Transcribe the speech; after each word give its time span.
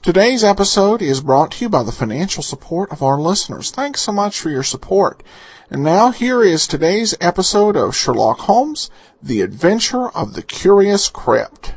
Today's 0.00 0.44
episode 0.44 1.02
is 1.02 1.20
brought 1.20 1.50
to 1.52 1.64
you 1.64 1.68
by 1.68 1.82
the 1.82 1.90
financial 1.90 2.42
support 2.42 2.92
of 2.92 3.02
our 3.02 3.20
listeners. 3.20 3.72
Thanks 3.72 4.00
so 4.00 4.12
much 4.12 4.38
for 4.38 4.48
your 4.48 4.62
support. 4.62 5.24
And 5.70 5.82
now 5.82 6.12
here 6.12 6.40
is 6.40 6.68
today's 6.68 7.16
episode 7.20 7.76
of 7.76 7.96
Sherlock 7.96 8.38
Holmes, 8.40 8.90
The 9.20 9.40
Adventure 9.40 10.08
of 10.10 10.34
the 10.34 10.42
Curious 10.42 11.08
Crypt. 11.08 11.74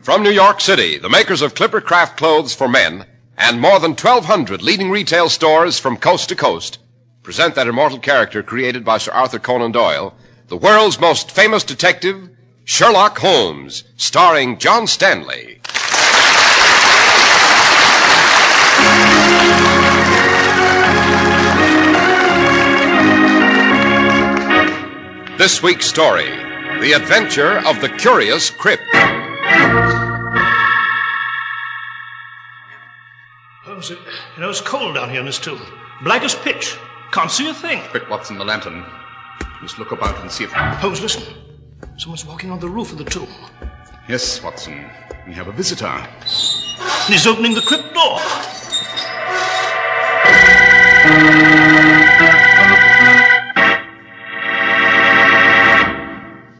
From 0.00 0.22
New 0.22 0.30
York 0.30 0.60
City, 0.60 0.96
the 0.98 1.10
makers 1.10 1.42
of 1.42 1.56
Clipper 1.56 1.80
Craft 1.80 2.16
clothes 2.16 2.54
for 2.54 2.68
men 2.68 3.04
and 3.36 3.60
more 3.60 3.80
than 3.80 3.90
1,200 3.90 4.62
leading 4.62 4.92
retail 4.92 5.28
stores 5.28 5.76
from 5.76 5.96
coast 5.96 6.28
to 6.28 6.36
coast 6.36 6.78
present 7.24 7.54
that 7.54 7.66
immortal 7.66 7.98
character 7.98 8.42
created 8.42 8.84
by 8.84 8.98
Sir 8.98 9.10
Arthur 9.10 9.38
Conan 9.38 9.72
Doyle, 9.72 10.14
the 10.48 10.56
world's 10.56 11.00
most 11.00 11.30
famous 11.30 11.64
detective, 11.64 12.28
Sherlock 12.64 13.18
Holmes, 13.18 13.84
starring 13.96 14.58
John 14.58 14.86
Stanley. 14.86 15.60
This 25.38 25.62
week's 25.62 25.86
story 25.86 26.28
The 26.80 26.92
Adventure 26.94 27.58
of 27.66 27.80
the 27.80 27.88
Curious 27.88 28.50
Crypt. 28.50 28.84
Holmes, 33.62 33.90
it, 33.90 33.98
you 34.36 34.42
know, 34.42 34.50
it's 34.50 34.60
cold 34.60 34.94
down 34.94 35.08
here 35.08 35.20
in 35.20 35.26
this 35.26 35.38
tomb. 35.38 35.60
Black 36.02 36.22
as 36.22 36.34
pitch. 36.34 36.76
Can't 37.12 37.30
see 37.30 37.48
a 37.48 37.54
thing. 37.54 37.80
Quick, 37.88 38.10
Watson, 38.10 38.36
the 38.36 38.44
lantern. 38.44 38.84
Just 39.60 39.78
look 39.78 39.92
about 39.92 40.20
and 40.20 40.30
see 40.30 40.44
if. 40.44 40.52
Holmes, 40.52 41.00
listen. 41.00 41.22
Someone's 41.96 42.26
walking 42.26 42.50
on 42.50 42.60
the 42.60 42.68
roof 42.68 42.92
of 42.92 42.98
the 42.98 43.04
tomb. 43.04 43.28
Yes, 44.08 44.42
Watson. 44.42 44.84
We 45.26 45.32
have 45.32 45.48
a 45.48 45.52
visitor. 45.52 45.86
And 45.86 47.08
he's 47.08 47.26
opening 47.26 47.54
the 47.54 47.62
crypt 47.62 47.94
door. 47.94 48.18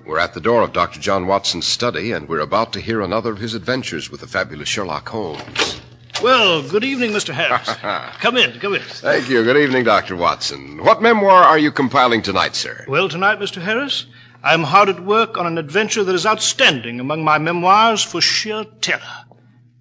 We're 0.06 0.18
at 0.18 0.32
the 0.34 0.40
door 0.40 0.62
of 0.62 0.72
Dr. 0.72 1.00
John 1.00 1.26
Watson's 1.26 1.66
study, 1.66 2.12
and 2.12 2.28
we're 2.28 2.40
about 2.40 2.72
to 2.74 2.80
hear 2.80 3.00
another 3.00 3.32
of 3.32 3.38
his 3.38 3.54
adventures 3.54 4.10
with 4.10 4.20
the 4.20 4.26
fabulous 4.26 4.68
Sherlock 4.68 5.08
Holmes. 5.08 5.80
Well, 6.24 6.66
good 6.66 6.84
evening, 6.84 7.10
Mr. 7.10 7.34
Harris. 7.34 7.68
come 8.18 8.38
in, 8.38 8.58
come 8.58 8.74
in. 8.74 8.80
Thank 8.80 9.28
you. 9.28 9.44
Good 9.44 9.58
evening, 9.58 9.84
Dr. 9.84 10.16
Watson. 10.16 10.82
What 10.82 11.02
memoir 11.02 11.42
are 11.42 11.58
you 11.58 11.70
compiling 11.70 12.22
tonight, 12.22 12.54
sir? 12.54 12.82
Well, 12.88 13.10
tonight, 13.10 13.38
Mr. 13.38 13.60
Harris, 13.60 14.06
I'm 14.42 14.62
hard 14.62 14.88
at 14.88 15.04
work 15.04 15.36
on 15.36 15.46
an 15.46 15.58
adventure 15.58 16.02
that 16.02 16.14
is 16.14 16.24
outstanding 16.24 16.98
among 16.98 17.24
my 17.24 17.36
memoirs 17.36 18.02
for 18.02 18.22
sheer 18.22 18.64
terror. 18.80 19.26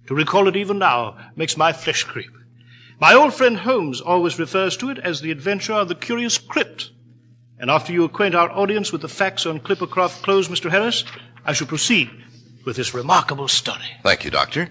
To 0.08 0.14
recall 0.14 0.46
it 0.46 0.54
even 0.54 0.78
now 0.78 1.16
makes 1.34 1.56
my 1.56 1.72
flesh 1.72 2.04
creep. 2.04 2.30
My 3.00 3.14
old 3.14 3.32
friend 3.32 3.56
Holmes 3.56 4.02
always 4.02 4.38
refers 4.38 4.76
to 4.76 4.90
it 4.90 4.98
as 4.98 5.22
the 5.22 5.30
adventure 5.30 5.72
of 5.72 5.88
the 5.88 5.94
curious 5.94 6.36
crypt. 6.36 6.90
And 7.58 7.70
after 7.70 7.90
you 7.90 8.04
acquaint 8.04 8.34
our 8.34 8.50
audience 8.50 8.92
with 8.92 9.00
the 9.00 9.08
facts 9.08 9.46
on 9.46 9.60
Clippercraft 9.60 10.20
clothes, 10.20 10.48
Mr. 10.48 10.70
Harris, 10.70 11.04
I 11.46 11.54
shall 11.54 11.68
proceed 11.68 12.10
with 12.66 12.76
this 12.76 12.92
remarkable 12.92 13.48
story. 13.48 13.96
Thank 14.02 14.26
you, 14.26 14.30
Doctor. 14.30 14.68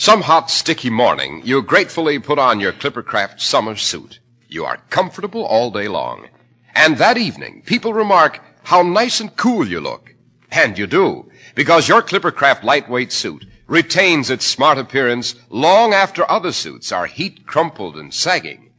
Some 0.00 0.22
hot, 0.22 0.50
sticky 0.50 0.88
morning, 0.88 1.42
you 1.44 1.60
gratefully 1.60 2.18
put 2.18 2.38
on 2.38 2.58
your 2.58 2.72
Clippercraft 2.72 3.38
summer 3.38 3.76
suit. 3.76 4.18
You 4.48 4.64
are 4.64 4.78
comfortable 4.88 5.44
all 5.44 5.70
day 5.70 5.88
long. 5.88 6.28
And 6.74 6.96
that 6.96 7.18
evening, 7.18 7.62
people 7.66 7.92
remark 7.92 8.40
how 8.62 8.80
nice 8.80 9.20
and 9.20 9.36
cool 9.36 9.68
you 9.68 9.78
look. 9.78 10.14
And 10.50 10.78
you 10.78 10.86
do, 10.86 11.30
because 11.54 11.86
your 11.86 12.00
Clippercraft 12.00 12.62
lightweight 12.62 13.12
suit 13.12 13.44
retains 13.66 14.30
its 14.30 14.46
smart 14.46 14.78
appearance 14.78 15.34
long 15.50 15.92
after 15.92 16.28
other 16.30 16.52
suits 16.52 16.90
are 16.92 17.04
heat 17.04 17.46
crumpled 17.46 17.98
and 17.98 18.14
sagging. 18.14 18.70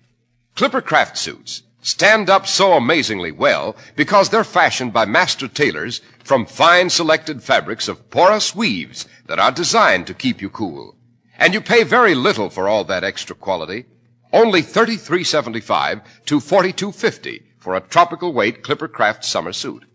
Clippercraft 0.56 1.18
suits 1.18 1.62
stand 1.84 2.32
up 2.32 2.48
so 2.48 2.74
amazingly 2.74 3.32
well 3.32 3.76
because 3.96 4.30
they're 4.30 4.44
fashioned 4.44 4.92
by 4.92 5.06
master 5.06 5.48
tailors 5.48 6.02
from 6.24 6.48
fine 6.48 6.90
selected 6.90 7.44
fabrics 7.44 7.88
of 7.88 8.10
porous 8.10 8.56
weaves 8.56 9.08
that 9.28 9.38
are 9.38 9.52
designed 9.52 10.08
to 10.08 10.16
keep 10.16 10.42
you 10.42 10.50
cool. 10.50 10.96
And 11.42 11.56
you 11.56 11.60
pay 11.60 11.82
very 11.82 12.14
little 12.14 12.52
for 12.52 12.70
all 12.70 12.84
that 12.84 13.04
extra 13.04 13.36
quality. 13.36 13.86
Only 14.32 14.62
$33.75 14.62 16.04
to 16.28 16.40
$42.50 16.40 17.42
for 17.58 17.76
a 17.76 17.82
tropical 17.82 18.32
weight 18.32 18.62
Clippercraft 18.62 19.24
summer 19.24 19.52
suit. 19.52 19.86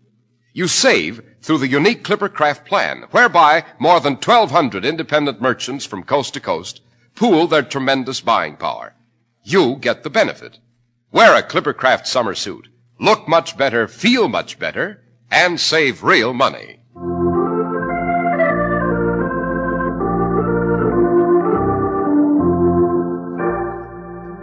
You 0.51 0.67
save 0.67 1.23
through 1.41 1.59
the 1.59 1.69
unique 1.69 2.03
Clippercraft 2.03 2.65
plan, 2.65 3.05
whereby 3.11 3.63
more 3.79 4.01
than 4.01 4.15
1,200 4.15 4.83
independent 4.83 5.39
merchants 5.39 5.85
from 5.85 6.03
coast 6.03 6.33
to 6.33 6.41
coast 6.41 6.81
pool 7.15 7.47
their 7.47 7.63
tremendous 7.63 8.19
buying 8.19 8.57
power. 8.57 8.93
You 9.41 9.77
get 9.77 10.03
the 10.03 10.09
benefit. 10.09 10.59
Wear 11.13 11.33
a 11.33 11.41
Clippercraft 11.41 12.07
summer 12.07 12.35
suit. 12.35 12.67
Look 12.99 13.25
much 13.25 13.57
better, 13.57 13.87
feel 13.87 14.27
much 14.27 14.59
better, 14.59 15.01
and 15.31 15.61
save 15.61 16.03
real 16.03 16.33
money. 16.33 16.81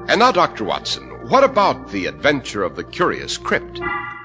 And 0.06 0.20
now, 0.20 0.32
Dr. 0.32 0.64
Watson, 0.64 1.08
what 1.28 1.44
about 1.44 1.90
the 1.90 2.06
adventure 2.06 2.62
of 2.62 2.76
the 2.76 2.84
curious 2.84 3.38
crypt? 3.38 3.80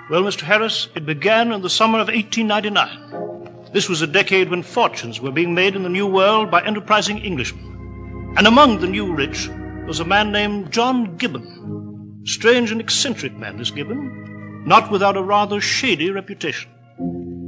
Well, 0.10 0.24
Mr. 0.24 0.42
Harris, 0.42 0.90
it 0.94 1.06
began 1.06 1.52
in 1.54 1.62
the 1.62 1.70
summer 1.70 2.00
of 2.00 2.08
1899. 2.08 3.72
This 3.72 3.88
was 3.88 4.02
a 4.02 4.08
decade 4.08 4.50
when 4.50 4.64
fortunes 4.64 5.22
were 5.22 5.32
being 5.32 5.54
made 5.54 5.76
in 5.76 5.84
the 5.84 5.90
New 5.90 6.08
World 6.08 6.52
by 6.52 6.64
enterprising 6.64 7.24
Englishmen. 7.24 8.34
And 8.36 8.46
among 8.46 8.80
the 8.80 8.88
new 8.88 9.14
rich 9.14 9.48
was 9.88 10.00
a 10.00 10.06
man 10.06 10.32
named 10.32 10.72
John 10.72 11.16
Gibbon. 11.16 12.22
Strange 12.26 12.72
and 12.72 12.82
eccentric 12.82 13.38
man, 13.38 13.58
this 13.58 13.72
Gibbon, 13.72 14.64
not 14.66 14.92
without 14.92 15.16
a 15.16 15.24
rather 15.24 15.62
shady 15.62 16.12
reputation. 16.12 16.70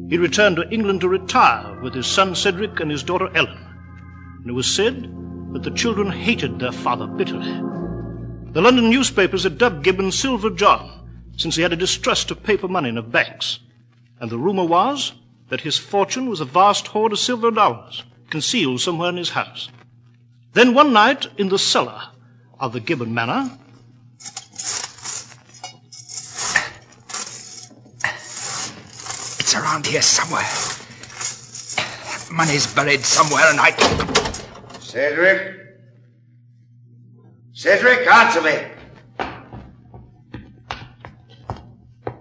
He 0.10 0.18
returned 0.18 0.56
to 0.56 0.70
England 0.70 1.02
to 1.02 1.10
retire 1.10 1.80
with 1.82 1.94
his 1.94 2.08
son 2.08 2.36
Cedric 2.36 2.80
and 2.80 2.90
his 2.90 3.04
daughter 3.04 3.30
Ellen. 3.36 3.58
And 4.42 4.50
it 4.50 4.54
was 4.54 4.68
said 4.68 5.04
that 5.54 5.64
the 5.64 5.72
children 5.72 6.10
hated 6.10 6.60
their 6.60 6.72
father 6.72 7.08
bitterly. 7.08 7.62
The 8.54 8.62
London 8.62 8.90
newspapers 8.90 9.44
had 9.44 9.58
dubbed 9.58 9.82
Gibbon 9.82 10.12
Silver 10.12 10.50
John, 10.50 11.10
since 11.38 11.56
he 11.56 11.62
had 11.62 11.72
a 11.72 11.78
distrust 11.78 12.32
of 12.32 12.44
paper 12.44 12.68
money 12.68 12.90
and 12.90 12.98
of 12.98 13.10
banks. 13.10 13.60
And 14.20 14.30
the 14.30 14.38
rumor 14.38 14.66
was 14.66 15.14
that 15.48 15.62
his 15.62 15.78
fortune 15.78 16.30
was 16.30 16.42
a 16.42 16.46
vast 16.46 16.88
hoard 16.88 17.14
of 17.14 17.20
silver 17.20 17.50
dollars, 17.50 18.04
concealed 18.30 18.82
somewhere 18.82 19.08
in 19.08 19.16
his 19.16 19.30
house. 19.30 19.70
Then 20.52 20.74
one 20.74 20.92
night, 20.92 21.28
in 21.38 21.48
the 21.48 21.58
cellar 21.58 22.10
of 22.60 22.74
the 22.74 22.82
Gibbon 22.82 23.14
Manor, 23.14 23.58
It's 29.40 29.56
around 29.56 29.86
here 29.86 30.02
somewhere. 30.02 30.48
Money's 32.32 32.74
buried 32.74 33.06
somewhere, 33.06 33.50
and 33.50 33.60
I. 33.62 33.72
Cedric? 34.80 35.61
Cedric, 37.62 38.08
answer 38.08 38.42
me. 38.42 38.58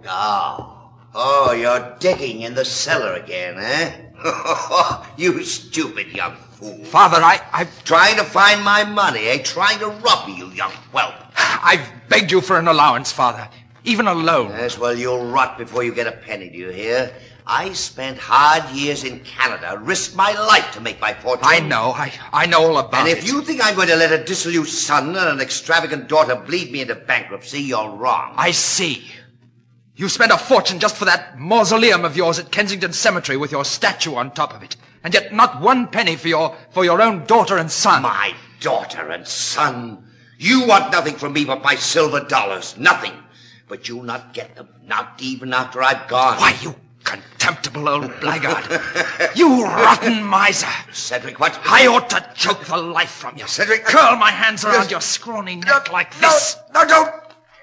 Oh, 0.07 0.91
oh, 1.15 1.53
you're 1.53 1.97
digging 1.99 2.43
in 2.43 2.53
the 2.53 2.67
cellar 2.67 3.15
again, 3.15 3.57
eh? 3.57 3.91
you 5.17 5.43
stupid 5.43 6.09
young 6.09 6.37
fool. 6.37 6.85
Father, 6.85 7.23
I. 7.23 7.41
I'm 7.55 7.69
Trying 7.85 8.17
to 8.17 8.25
find 8.25 8.63
my 8.63 8.85
money, 8.85 9.29
eh? 9.29 9.39
Trying 9.39 9.79
to 9.79 9.87
rob 9.87 10.29
me, 10.29 10.37
you 10.37 10.51
young 10.51 10.73
whelp. 10.93 11.15
I've 11.39 11.89
begged 12.11 12.31
you 12.31 12.43
for 12.43 12.59
an 12.59 12.69
allowance, 12.69 13.11
Father. 13.11 13.49
Even 13.85 14.09
a 14.09 14.13
loan. 14.13 14.51
Yes, 14.51 14.79
well, 14.79 14.95
you'll 14.95 15.25
rot 15.25 15.57
before 15.57 15.83
you 15.83 15.95
get 15.95 16.07
a 16.07 16.13
penny, 16.13 16.51
do 16.51 16.59
you 16.59 16.69
hear? 16.69 17.15
I 17.47 17.73
spent 17.73 18.19
hard 18.19 18.69
years 18.71 19.05
in 19.05 19.21
Canada, 19.21 19.79
risked 19.83 20.17
my 20.17 20.33
life 20.33 20.73
to 20.73 20.81
make 20.81 21.01
my 21.01 21.15
fortune. 21.15 21.47
I 21.47 21.61
know. 21.61 21.93
I, 21.93 22.13
I 22.33 22.47
know 22.47 22.63
all 22.63 22.79
about 22.79 22.95
And 22.95 23.09
it. 23.09 23.19
And 23.19 23.19
if 23.19 23.27
you 23.27 23.43
think 23.43 23.61
I'm 23.63 23.75
going 23.75 23.89
to 23.89 23.97
let 23.97 24.13
a 24.13 24.25
dissolute 24.25 24.69
son 24.69 25.09
and 25.09 25.17
an 25.17 25.41
extravagant 25.41 26.09
daughter 26.09 26.37
bleed 26.37 26.71
me 26.73 26.81
into 26.81 26.95
bankruptcy, 26.95 27.63
you're 27.63 27.91
wrong. 27.91 28.35
I 28.37 28.51
see. 28.51 29.05
You 29.97 30.09
spent 30.09 30.33
a 30.33 30.39
fortune 30.39 30.79
just 30.79 30.97
for 30.97 31.05
that 31.05 31.39
mausoleum 31.39 32.05
of 32.05 32.17
yours 32.17 32.39
at 32.39 32.51
Kensington 32.51 32.93
Cemetery 32.93 33.37
with 33.37 33.53
your 33.53 33.65
statue 33.65 34.15
on 34.15 34.33
top 34.33 34.55
of 34.55 34.63
it. 34.63 34.77
And 35.05 35.13
yet 35.13 35.33
not 35.33 35.61
one 35.61 35.89
penny 35.89 36.17
for 36.17 36.29
your, 36.29 36.57
for 36.71 36.85
your 36.85 37.03
own 37.03 37.27
daughter 37.27 37.59
and 37.59 37.71
son. 37.71 38.03
My 38.03 38.35
daughter 38.61 39.11
and 39.11 39.27
son. 39.27 40.07
You 40.39 40.67
want 40.67 40.93
nothing 40.93 41.17
from 41.17 41.35
me 41.35 41.45
but 41.45 41.63
my 41.63 41.75
silver 41.75 42.21
dollars. 42.21 42.79
Nothing. 42.79 43.13
But 43.69 43.89
you'll 43.89 44.03
not 44.03 44.33
get 44.33 44.57
them. 44.57 44.69
Not 44.87 45.21
even 45.21 45.53
after 45.53 45.83
I've 45.83 46.09
gone. 46.09 46.39
Why, 46.39 46.57
you 46.63 46.75
contemptible 47.11 47.89
old 47.89 48.21
blackguard. 48.21 48.65
you 49.35 49.65
rotten 49.65 50.23
miser. 50.23 50.69
Cedric, 50.93 51.41
what? 51.41 51.59
I 51.65 51.87
ought 51.87 52.09
to 52.11 52.25
choke 52.35 52.65
the 52.67 52.77
life 52.77 53.11
from 53.11 53.37
you. 53.37 53.47
Cedric, 53.47 53.87
uh, 53.87 53.91
Curl 53.91 54.17
my 54.17 54.31
hands 54.31 54.65
around 54.65 54.91
your 54.91 55.01
scrawny 55.01 55.57
neck 55.57 55.93
like 55.93 56.13
this. 56.19 56.57
No, 56.73 56.83
no, 56.83 56.89
don't. 56.89 57.15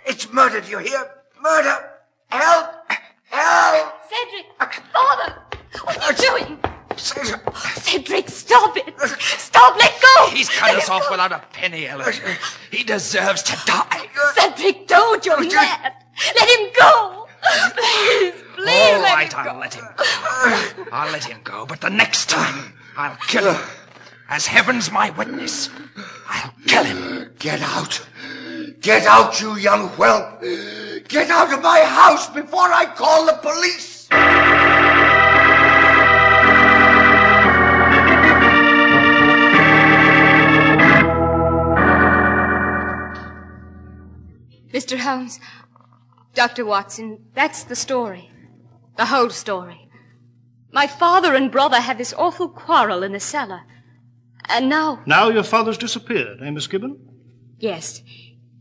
It's 0.05 0.31
murder, 0.31 0.61
do 0.61 0.69
you 0.69 0.79
hear? 0.79 1.09
Murder. 1.41 1.91
Help. 2.29 2.69
Help. 3.29 3.93
Cedric! 4.09 4.45
Father! 4.93 5.41
What 5.83 6.01
are 6.03 6.11
you 6.11 6.45
doing? 6.45 6.59
Cedric. 6.97 7.41
Cedric, 7.55 8.29
stop 8.29 8.75
it! 8.77 8.93
Stop, 9.19 9.77
let 9.77 10.01
go! 10.01 10.29
He's 10.31 10.49
cut 10.49 10.75
us 10.75 10.89
off 10.89 11.09
without 11.09 11.31
a 11.31 11.39
penny, 11.53 11.87
Ellen. 11.87 12.11
He 12.71 12.83
deserves 12.83 13.43
to 13.43 13.57
die. 13.65 14.07
Cedric, 14.35 14.87
don't! 14.87 15.25
You're 15.25 15.39
mad! 15.39 15.93
Let 16.35 16.49
him 16.59 16.69
go! 16.79 17.26
Please, 17.75 18.33
please 18.55 18.93
All 18.93 19.01
let 19.01 19.13
right, 19.15 19.33
him 19.33 19.43
go. 19.43 19.49
I'll 19.49 19.59
let 19.59 19.73
him 19.73 19.85
go. 19.95 20.03
I'll 20.91 21.11
let 21.11 21.23
him 21.23 21.39
go, 21.43 21.65
but 21.65 21.81
the 21.81 21.89
next 21.89 22.29
time 22.29 22.73
I'll 22.95 23.15
kill 23.27 23.53
him. 23.53 23.61
As 24.29 24.45
heaven's 24.45 24.91
my 24.91 25.09
witness, 25.11 25.69
I'll 26.27 26.53
kill 26.65 26.83
him. 26.83 27.31
Get 27.39 27.61
out. 27.61 28.05
Get 28.81 29.05
out, 29.05 29.39
you 29.39 29.55
young 29.55 29.87
whelp. 29.89 30.41
Get 31.07 31.29
out 31.29 31.53
of 31.53 31.61
my 31.61 31.81
house 31.81 32.29
before 32.29 32.71
I 32.73 32.85
call 32.85 33.25
the 33.25 33.33
police. 33.33 34.07
Mr. 44.73 44.97
Holmes, 44.99 45.39
Dr. 46.37 46.65
Watson, 46.67 47.17
that's 47.33 47.63
the 47.63 47.75
story. 47.75 48.29
The 48.95 49.05
whole 49.07 49.31
story. 49.31 49.89
My 50.71 50.85
father 50.85 51.33
and 51.33 51.51
brother 51.51 51.79
had 51.81 51.97
this 51.97 52.13
awful 52.13 52.47
quarrel 52.47 53.01
in 53.01 53.11
the 53.13 53.19
cellar. 53.19 53.61
And 54.47 54.69
now, 54.69 55.01
Now 55.07 55.29
your 55.29 55.41
father's 55.43 55.79
disappeared, 55.79 56.37
eh, 56.43 56.51
Miss 56.51 56.67
Gibbon? 56.67 56.95
yes, 57.57 58.03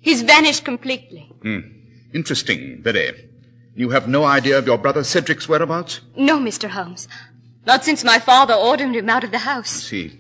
he's 0.01 0.23
vanished 0.23 0.65
completely. 0.65 1.31
Interesting, 2.15 2.81
very. 2.83 3.29
You 3.75 3.91
have 3.91 4.09
no 4.09 4.25
idea 4.25 4.57
of 4.57 4.67
your 4.67 4.79
brother 4.79 5.05
Cedric's 5.05 5.47
whereabouts? 5.47 6.01
No, 6.17 6.39
Mr. 6.39 6.71
Holmes. 6.71 7.07
Not 7.67 7.85
since 7.85 8.03
my 8.05 8.19
father 8.19 8.55
ordered 8.55 8.95
him 8.97 9.11
out 9.11 9.23
of 9.23 9.33
the 9.33 9.45
house. 9.53 9.69
See. 9.69 10.19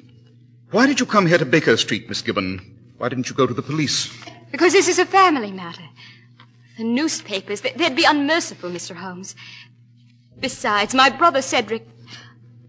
Why 0.72 0.86
did 0.86 1.00
you 1.00 1.06
come 1.06 1.26
here 1.26 1.38
to 1.38 1.46
Baker 1.46 1.78
Street, 1.78 2.06
Miss 2.06 2.20
Gibbon? 2.20 2.92
Why 2.98 3.08
didn't 3.08 3.30
you 3.30 3.34
go 3.34 3.46
to 3.46 3.54
the 3.54 3.62
police? 3.62 4.12
Because 4.52 4.74
this 4.74 4.88
is 4.88 4.98
a 4.98 5.06
family 5.06 5.52
matter. 5.52 5.88
The 6.76 6.84
newspapers, 6.84 7.62
they- 7.62 7.72
they'd 7.76 7.96
be 7.96 8.04
unmerciful, 8.04 8.70
Mr. 8.70 8.96
Holmes. 8.96 9.34
Besides, 10.38 10.94
my 10.94 11.08
brother 11.08 11.40
Cedric, 11.42 11.86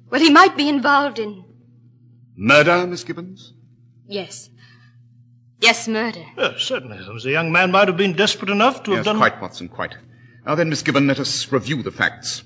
well, 0.10 0.22
he 0.22 0.30
might 0.30 0.56
be 0.56 0.70
involved 0.70 1.20
in, 1.20 1.44
Murder, 2.36 2.86
Miss 2.88 3.04
Gibbons? 3.04 3.54
yes. 4.08 4.50
Yes, 5.60 5.88
murder. 5.88 6.24
Yes, 6.38 6.62
certainly, 6.62 6.98
Holmes. 6.98 7.24
The 7.24 7.32
young 7.32 7.52
man 7.52 7.72
might 7.72 7.88
have 7.88 7.98
been 7.98 8.14
desperate 8.14 8.52
enough 8.52 8.84
to 8.84 8.92
have 8.92 9.04
done. 9.04 9.06
Yes, 9.06 9.06
done. 9.06 9.18
quite, 9.18 9.42
Watson, 9.42 9.68
quite. 9.68 9.96
Now 10.46 10.54
then, 10.54 10.70
Miss 10.70 10.84
Gibbon, 10.84 11.08
let 11.08 11.20
us 11.20 11.52
review 11.52 11.82
the 11.82 11.90
facts. 11.92 12.44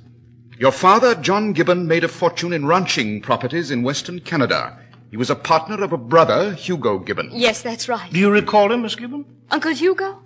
Your 0.57 0.71
father, 0.71 1.13
John 1.15 1.51
Gibbon, 1.51 1.87
made 1.87 2.05
a 2.05 2.07
fortune 2.07 2.53
in 2.53 2.65
ranching 2.67 3.21
properties 3.21 3.69
in 3.69 3.83
western 3.83 4.21
Canada. 4.21 4.77
He 5.09 5.17
was 5.17 5.29
a 5.29 5.35
partner 5.35 5.83
of 5.83 5.91
a 5.91 5.97
brother, 5.97 6.53
Hugo 6.53 6.99
Gibbon. 6.99 7.31
Yes, 7.33 7.61
that's 7.61 7.89
right. 7.89 8.09
Do 8.13 8.17
you 8.17 8.31
recall 8.31 8.71
him, 8.71 8.83
Miss 8.83 8.95
Gibbon? 8.95 9.25
Uncle 9.49 9.73
Hugo? 9.73 10.23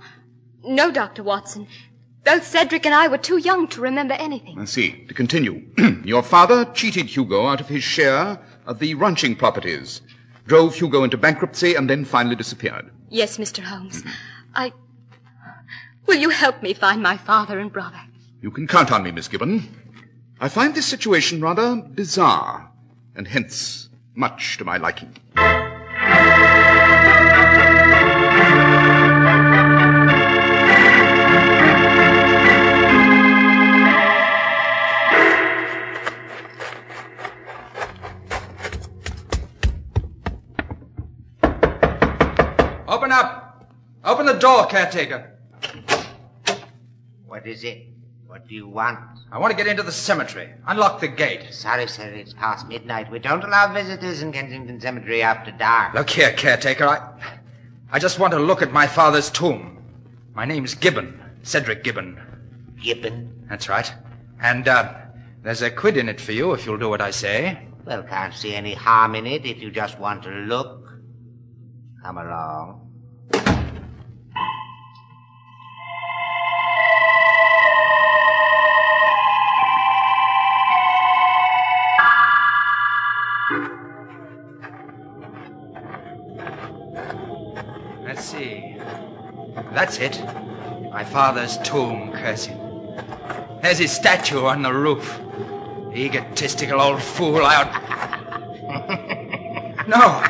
No, 0.66 0.92
Dr. 0.92 1.24
Watson. 1.24 1.68
Both 2.24 2.46
Cedric 2.46 2.86
and 2.86 2.96
I 2.96 3.08
were 3.08 3.20
too 3.20 3.38
young 3.38 3.68
to 3.68 3.82
remember 3.82 4.16
anything. 4.16 4.60
I 4.60 4.66
see. 4.66 5.06
To 5.08 5.14
continue. 5.14 5.62
Your 6.04 6.24
father 6.24 6.66
cheated 6.66 7.06
Hugo 7.06 7.46
out 7.46 7.62
of 7.62 7.70
his 7.70 7.84
share 7.84 8.40
of 8.66 8.80
the 8.80 8.96
ranching 8.96 9.36
properties, 9.36 10.02
drove 10.48 10.74
Hugo 10.76 11.04
into 11.04 11.18
bankruptcy, 11.18 11.76
and 11.76 11.88
then 11.88 12.04
finally 12.04 12.36
disappeared. 12.36 12.90
Yes, 13.10 13.38
Mr. 13.38 13.64
Holmes. 13.64 14.04
I. 14.56 14.74
Will 16.08 16.18
you 16.18 16.30
help 16.30 16.64
me 16.64 16.74
find 16.74 17.02
my 17.02 17.18
father 17.18 17.60
and 17.60 17.72
brother? 17.72 18.02
You 18.42 18.50
can 18.52 18.68
count 18.68 18.92
on 18.92 19.04
me, 19.04 19.12
Miss 19.12 19.28
Gibbon. 19.28 19.70
I 20.40 20.50
find 20.50 20.74
this 20.74 20.86
situation 20.88 21.42
rather 21.42 21.76
bizarre, 21.76 22.72
and 23.16 23.28
hence 23.28 23.90
much 24.16 24.58
to 24.58 24.66
my 24.66 24.78
liking. 24.78 25.16
Door, 44.46 44.68
caretaker. 44.68 45.32
What 47.26 47.48
is 47.48 47.64
it? 47.64 47.88
What 48.28 48.48
do 48.48 48.54
you 48.54 48.68
want? 48.68 49.00
I 49.32 49.40
want 49.40 49.50
to 49.50 49.58
get 49.58 49.66
into 49.66 49.82
the 49.82 49.92
cemetery. 49.92 50.52
Unlock 50.68 51.02
the 51.02 51.08
gate. 51.08 51.52
Sorry, 51.52 51.88
sir, 51.88 52.10
it's 52.10 52.34
past 52.34 52.68
midnight. 52.68 53.10
We 53.10 53.18
don't 53.18 53.44
allow 53.44 53.74
visitors 53.74 54.22
in 54.22 54.32
Kensington 54.32 54.80
Cemetery 54.80 55.24
after 55.24 55.50
dark. 55.50 55.96
Look 55.96 56.12
here, 56.12 56.32
caretaker. 56.34 56.86
I, 56.86 56.98
I 57.92 57.98
just 57.98 58.20
want 58.20 58.34
to 58.34 58.40
look 58.40 58.62
at 58.62 58.72
my 58.72 58.86
father's 58.86 59.32
tomb. 59.32 59.84
My 60.36 60.46
name's 60.46 60.76
Gibbon. 60.76 61.20
Cedric 61.42 61.84
Gibbon. 61.84 62.22
Gibbon? 62.80 63.48
That's 63.50 63.68
right. 63.68 63.92
And, 64.40 64.68
uh, 64.68 64.94
there's 65.42 65.64
a 65.64 65.72
quid 65.72 65.98
in 65.98 66.08
it 66.08 66.22
for 66.22 66.34
you 66.34 66.54
if 66.54 66.68
you'll 66.68 66.78
do 66.78 66.90
what 66.90 67.02
I 67.02 67.10
say. 67.10 67.68
Well, 67.84 68.04
can't 68.04 68.34
see 68.34 68.54
any 68.54 68.76
harm 68.76 69.16
in 69.16 69.26
it 69.26 69.44
if 69.44 69.60
you 69.60 69.72
just 69.72 69.98
want 69.98 70.22
to 70.22 70.30
look. 70.30 70.88
Come 72.04 72.20
along. 72.20 72.85
That's 89.76 90.00
it. 90.00 90.24
My 90.90 91.04
father's 91.04 91.58
tomb, 91.58 92.14
curse 92.14 92.46
him. 92.46 92.58
There's 93.62 93.80
his 93.80 93.92
statue 93.92 94.46
on 94.46 94.62
the 94.62 94.74
roof. 94.74 95.20
Egotistical 95.94 96.80
old 96.80 97.02
fool 97.02 97.46
out. 97.46 97.74
no. 99.90 100.24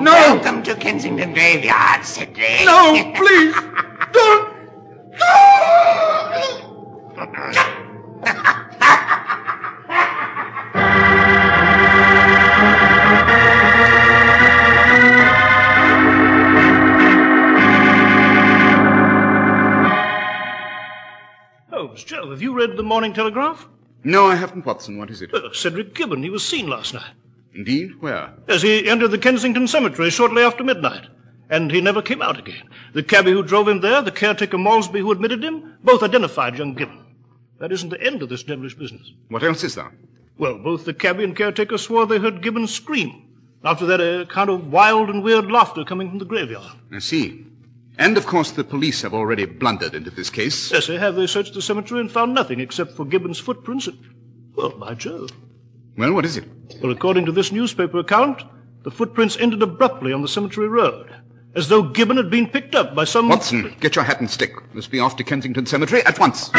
No. 0.00 0.12
Welcome 0.12 0.62
to 0.62 0.74
Kensington 0.76 1.34
Graveyard, 1.34 2.06
Cedric. 2.06 2.64
No, 2.64 3.12
please. 3.16 3.54
Read 22.70 22.76
the 22.76 22.82
Morning 22.84 23.12
Telegraph? 23.12 23.68
No, 24.04 24.26
I 24.26 24.36
haven't, 24.36 24.64
Watson. 24.64 24.96
What 24.96 25.10
is 25.10 25.22
it? 25.22 25.34
Uh, 25.34 25.52
Cedric 25.52 25.92
Gibbon, 25.92 26.22
he 26.22 26.30
was 26.30 26.46
seen 26.46 26.68
last 26.68 26.94
night. 26.94 27.12
Indeed? 27.52 28.00
Where? 28.00 28.32
As 28.46 28.62
he 28.62 28.88
entered 28.88 29.08
the 29.08 29.18
Kensington 29.18 29.66
Cemetery 29.66 30.08
shortly 30.10 30.42
after 30.42 30.62
midnight. 30.62 31.06
And 31.48 31.72
he 31.72 31.80
never 31.80 32.00
came 32.00 32.22
out 32.22 32.38
again. 32.38 32.68
The 32.92 33.02
cabby 33.02 33.32
who 33.32 33.42
drove 33.42 33.66
him 33.66 33.80
there, 33.80 34.00
the 34.02 34.12
caretaker 34.12 34.56
Malsby 34.56 35.00
who 35.00 35.10
admitted 35.10 35.42
him, 35.42 35.78
both 35.82 36.04
identified 36.04 36.56
young 36.56 36.74
Gibbon. 36.74 37.04
That 37.58 37.72
isn't 37.72 37.88
the 37.88 38.00
end 38.00 38.22
of 38.22 38.28
this 38.28 38.44
devilish 38.44 38.76
business. 38.76 39.12
What 39.30 39.42
else 39.42 39.64
is 39.64 39.74
there? 39.74 39.92
Well, 40.38 40.58
both 40.58 40.84
the 40.84 40.94
cabby 40.94 41.24
and 41.24 41.36
caretaker 41.36 41.76
swore 41.76 42.06
they 42.06 42.20
heard 42.20 42.40
Gibbon 42.40 42.68
scream. 42.68 43.24
After 43.64 43.84
that, 43.86 44.00
a 44.00 44.26
kind 44.26 44.48
of 44.48 44.72
wild 44.72 45.10
and 45.10 45.24
weird 45.24 45.50
laughter 45.50 45.84
coming 45.84 46.08
from 46.08 46.20
the 46.20 46.24
graveyard. 46.24 46.70
I 46.92 47.00
see. 47.00 47.46
And, 48.00 48.16
of 48.16 48.26
course, 48.26 48.50
the 48.50 48.64
police 48.64 49.02
have 49.02 49.12
already 49.12 49.44
blundered 49.44 49.94
into 49.94 50.10
this 50.10 50.30
case. 50.30 50.72
Yes, 50.72 50.86
they 50.86 50.96
have. 50.96 51.16
They 51.16 51.26
searched 51.26 51.52
the 51.52 51.60
cemetery 51.60 52.00
and 52.00 52.10
found 52.10 52.32
nothing 52.32 52.58
except 52.58 52.96
for 52.96 53.04
Gibbon's 53.04 53.38
footprints. 53.38 53.88
And, 53.88 53.98
well, 54.56 54.70
by 54.70 54.94
Jove. 54.94 55.30
Well, 55.98 56.14
what 56.14 56.24
is 56.24 56.38
it? 56.38 56.48
Well, 56.82 56.92
according 56.92 57.26
to 57.26 57.32
this 57.32 57.52
newspaper 57.52 57.98
account, 57.98 58.42
the 58.84 58.90
footprints 58.90 59.36
ended 59.36 59.60
abruptly 59.62 60.14
on 60.14 60.22
the 60.22 60.28
cemetery 60.28 60.68
road, 60.68 61.14
as 61.54 61.68
though 61.68 61.82
Gibbon 61.82 62.16
had 62.16 62.30
been 62.30 62.48
picked 62.48 62.74
up 62.74 62.94
by 62.94 63.04
some. 63.04 63.28
Watson, 63.28 63.76
get 63.80 63.96
your 63.96 64.04
hat 64.04 64.18
and 64.18 64.30
stick. 64.30 64.52
Must 64.74 64.90
be 64.90 64.98
off 64.98 65.16
to 65.16 65.24
Kensington 65.24 65.66
Cemetery 65.66 66.02
at 66.06 66.18
once. 66.18 66.50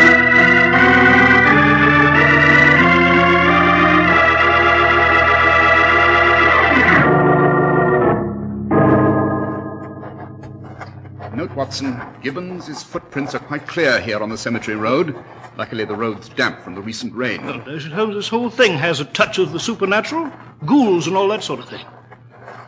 Watson, 11.72 12.02
Gibbons' 12.22 12.84
footprints 12.84 13.34
are 13.34 13.40
quite 13.40 13.66
clear 13.66 14.02
here 14.02 14.22
on 14.22 14.28
the 14.28 14.38
cemetery 14.38 14.76
road. 14.76 15.16
Luckily, 15.56 15.86
the 15.86 15.96
road's 15.96 16.28
damp 16.28 16.60
from 16.60 16.76
the 16.76 16.82
recent 16.82 17.14
rain. 17.14 17.46
Well, 17.46 17.62
Holmes, 17.62 18.14
this 18.14 18.28
whole 18.28 18.50
thing 18.50 18.74
has 18.74 19.00
a 19.00 19.06
touch 19.06 19.38
of 19.38 19.54
the 19.54 19.60
supernatural, 19.62 20.30
ghouls 20.66 21.08
and 21.08 21.16
all 21.16 21.30
that 21.30 21.44
sort 21.44 21.62
of 21.62 21.70
thing. 21.70 21.86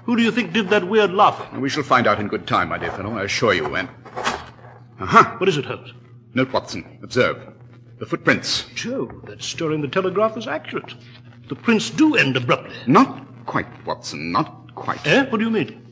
Who 0.05 0.15
do 0.15 0.23
you 0.23 0.31
think 0.31 0.53
did 0.53 0.69
that 0.69 0.87
weird 0.87 1.11
laughing? 1.11 1.59
We 1.59 1.67
shall 1.67 1.83
find 1.83 2.07
out 2.07 2.21
in 2.21 2.29
good 2.29 2.47
time, 2.47 2.69
my 2.69 2.77
dear 2.77 2.91
fellow, 2.91 3.17
I 3.17 3.23
assure 3.23 3.53
you. 3.53 3.75
And. 3.75 3.89
Aha! 5.01 5.35
What 5.37 5.49
is 5.49 5.57
it, 5.57 5.65
Holmes? 5.65 5.91
Note, 6.33 6.53
Watson, 6.53 6.99
observe. 7.03 7.45
The 7.99 8.05
footprints. 8.05 8.67
Joe, 8.73 9.07
that 9.25 9.43
story 9.43 9.75
in 9.75 9.81
the 9.81 9.89
Telegraph 9.89 10.37
is 10.37 10.47
accurate. 10.47 10.93
The 11.49 11.55
prints 11.55 11.89
do 11.89 12.15
end 12.15 12.37
abruptly. 12.37 12.77
Not 12.87 13.45
quite, 13.47 13.67
Watson, 13.85 14.31
not 14.31 14.73
quite. 14.75 15.05
Eh? 15.05 15.25
What 15.25 15.39
do 15.39 15.43
you 15.43 15.51
mean? 15.51 15.85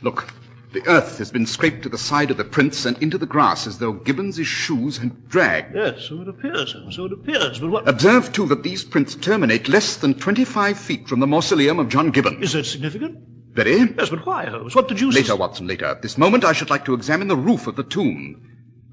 Look, 0.00 0.32
the 0.74 0.86
earth 0.86 1.18
has 1.18 1.30
been 1.30 1.46
scraped 1.46 1.82
to 1.84 1.88
the 1.88 1.96
side 1.96 2.30
of 2.30 2.36
the 2.36 2.44
prints 2.44 2.84
and 2.84 3.00
into 3.02 3.16
the 3.16 3.24
grass 3.26 3.66
as 3.66 3.78
though 3.78 3.92
Gibbons's 3.92 4.46
shoes 4.46 4.98
had 4.98 5.28
dragged. 5.28 5.74
Yes, 5.74 6.02
so 6.08 6.20
it 6.20 6.28
appears, 6.28 6.76
so 6.90 7.04
it 7.06 7.12
appears. 7.12 7.60
But 7.60 7.70
what. 7.70 7.88
Observe, 7.88 8.32
too, 8.32 8.46
that 8.46 8.64
these 8.64 8.84
prints 8.84 9.14
terminate 9.14 9.68
less 9.68 9.96
than 9.96 10.14
25 10.14 10.78
feet 10.78 11.08
from 11.08 11.20
the 11.20 11.26
mausoleum 11.26 11.78
of 11.78 11.88
John 11.88 12.10
Gibbon. 12.10 12.42
Is 12.42 12.52
that 12.52 12.66
significant? 12.66 13.18
Very. 13.52 13.94
Yes, 13.96 14.10
but 14.10 14.26
why, 14.26 14.46
Holmes? 14.46 14.74
What 14.74 14.88
did 14.88 15.00
you 15.00 15.10
Later, 15.10 15.36
Watson, 15.36 15.68
later. 15.68 15.86
At 15.86 16.02
this 16.02 16.18
moment, 16.18 16.44
I 16.44 16.52
should 16.52 16.70
like 16.70 16.84
to 16.86 16.94
examine 16.94 17.28
the 17.28 17.36
roof 17.36 17.68
of 17.68 17.76
the 17.76 17.84
tomb. 17.84 18.42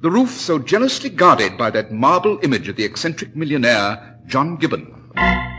The 0.02 0.12
roof 0.12 0.30
so 0.30 0.60
jealously 0.60 1.10
guarded 1.10 1.58
by 1.58 1.72
that 1.72 1.92
marble 1.92 2.40
image 2.44 2.68
of 2.68 2.76
the 2.76 2.86
eccentric 2.86 3.36
millionaire, 3.36 4.20
John 4.28 4.58
Gibbon. 4.58 5.51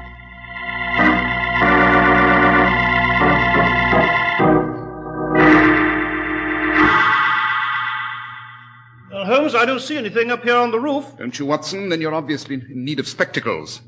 I 9.55 9.65
don't 9.65 9.81
see 9.81 9.97
anything 9.97 10.31
up 10.31 10.43
here 10.43 10.57
on 10.57 10.71
the 10.71 10.81
roof. 10.81 11.17
Don't 11.19 11.39
you, 11.39 11.47
Watson? 11.47 11.89
Then 11.89 12.01
you're 12.01 12.15
obviously 12.15 12.57
in 12.57 12.85
need 12.85 12.99
of 12.99 13.09
spectacles. 13.09 13.81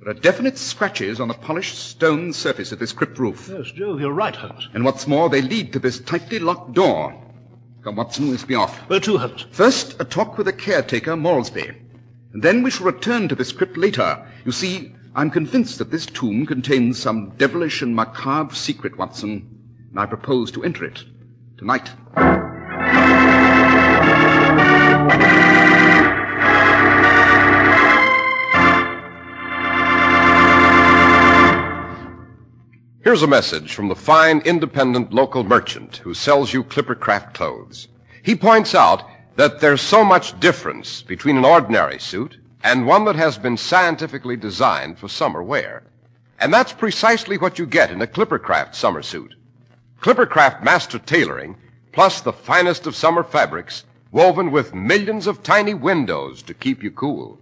There 0.00 0.10
are 0.10 0.18
definite 0.18 0.58
scratches 0.58 1.20
on 1.20 1.28
the 1.28 1.34
polished 1.34 1.78
stone 1.78 2.32
surface 2.32 2.72
of 2.72 2.80
this 2.80 2.92
crypt 2.92 3.18
roof. 3.18 3.48
Yes, 3.52 3.70
Joe, 3.70 3.96
you're 3.98 4.12
right, 4.12 4.34
Holmes. 4.34 4.68
And 4.74 4.84
what's 4.84 5.06
more, 5.06 5.28
they 5.28 5.42
lead 5.42 5.72
to 5.72 5.78
this 5.78 6.00
tightly 6.00 6.40
locked 6.40 6.72
door. 6.72 7.14
Come, 7.84 7.96
Watson, 7.96 8.30
let's 8.30 8.44
be 8.44 8.56
off. 8.56 8.76
Where 8.88 9.00
to, 9.00 9.18
Holmes? 9.18 9.46
First, 9.52 10.00
a 10.00 10.04
talk 10.04 10.36
with 10.36 10.46
the 10.46 10.52
caretaker, 10.52 11.16
Malsby. 11.16 11.72
And 12.32 12.42
then 12.42 12.62
we 12.62 12.70
shall 12.70 12.86
return 12.86 13.28
to 13.28 13.34
this 13.34 13.52
crypt 13.52 13.76
later. 13.76 14.26
You 14.44 14.52
see, 14.52 14.92
I'm 15.14 15.30
convinced 15.30 15.78
that 15.78 15.90
this 15.90 16.06
tomb 16.06 16.46
contains 16.46 16.98
some 16.98 17.30
devilish 17.36 17.82
and 17.82 17.94
macabre 17.94 18.54
secret, 18.54 18.98
Watson. 18.98 19.48
And 19.90 20.00
I 20.00 20.06
propose 20.06 20.50
to 20.52 20.64
enter 20.64 20.84
it 20.84 21.04
tonight. 21.58 21.90
Here's 33.12 33.22
a 33.22 33.26
message 33.26 33.74
from 33.74 33.88
the 33.88 33.94
fine 33.94 34.38
independent 34.38 35.12
local 35.12 35.44
merchant 35.44 35.98
who 35.98 36.14
sells 36.14 36.54
you 36.54 36.64
Clippercraft 36.64 37.34
clothes. 37.34 37.88
He 38.22 38.34
points 38.34 38.74
out 38.74 39.06
that 39.36 39.60
there's 39.60 39.82
so 39.82 40.02
much 40.02 40.40
difference 40.40 41.02
between 41.02 41.36
an 41.36 41.44
ordinary 41.44 41.98
suit 41.98 42.38
and 42.64 42.86
one 42.86 43.04
that 43.04 43.16
has 43.16 43.36
been 43.36 43.58
scientifically 43.58 44.34
designed 44.34 44.98
for 44.98 45.08
summer 45.08 45.42
wear. 45.42 45.82
And 46.40 46.54
that's 46.54 46.72
precisely 46.72 47.36
what 47.36 47.58
you 47.58 47.66
get 47.66 47.90
in 47.90 48.00
a 48.00 48.06
Clippercraft 48.06 48.74
summer 48.74 49.02
suit. 49.02 49.34
Clippercraft 50.00 50.64
master 50.64 50.98
tailoring, 50.98 51.58
plus 51.92 52.22
the 52.22 52.32
finest 52.32 52.86
of 52.86 52.96
summer 52.96 53.22
fabrics, 53.22 53.84
woven 54.10 54.50
with 54.50 54.74
millions 54.74 55.26
of 55.26 55.42
tiny 55.42 55.74
windows 55.74 56.42
to 56.44 56.54
keep 56.54 56.82
you 56.82 56.90
cool. 56.90 57.38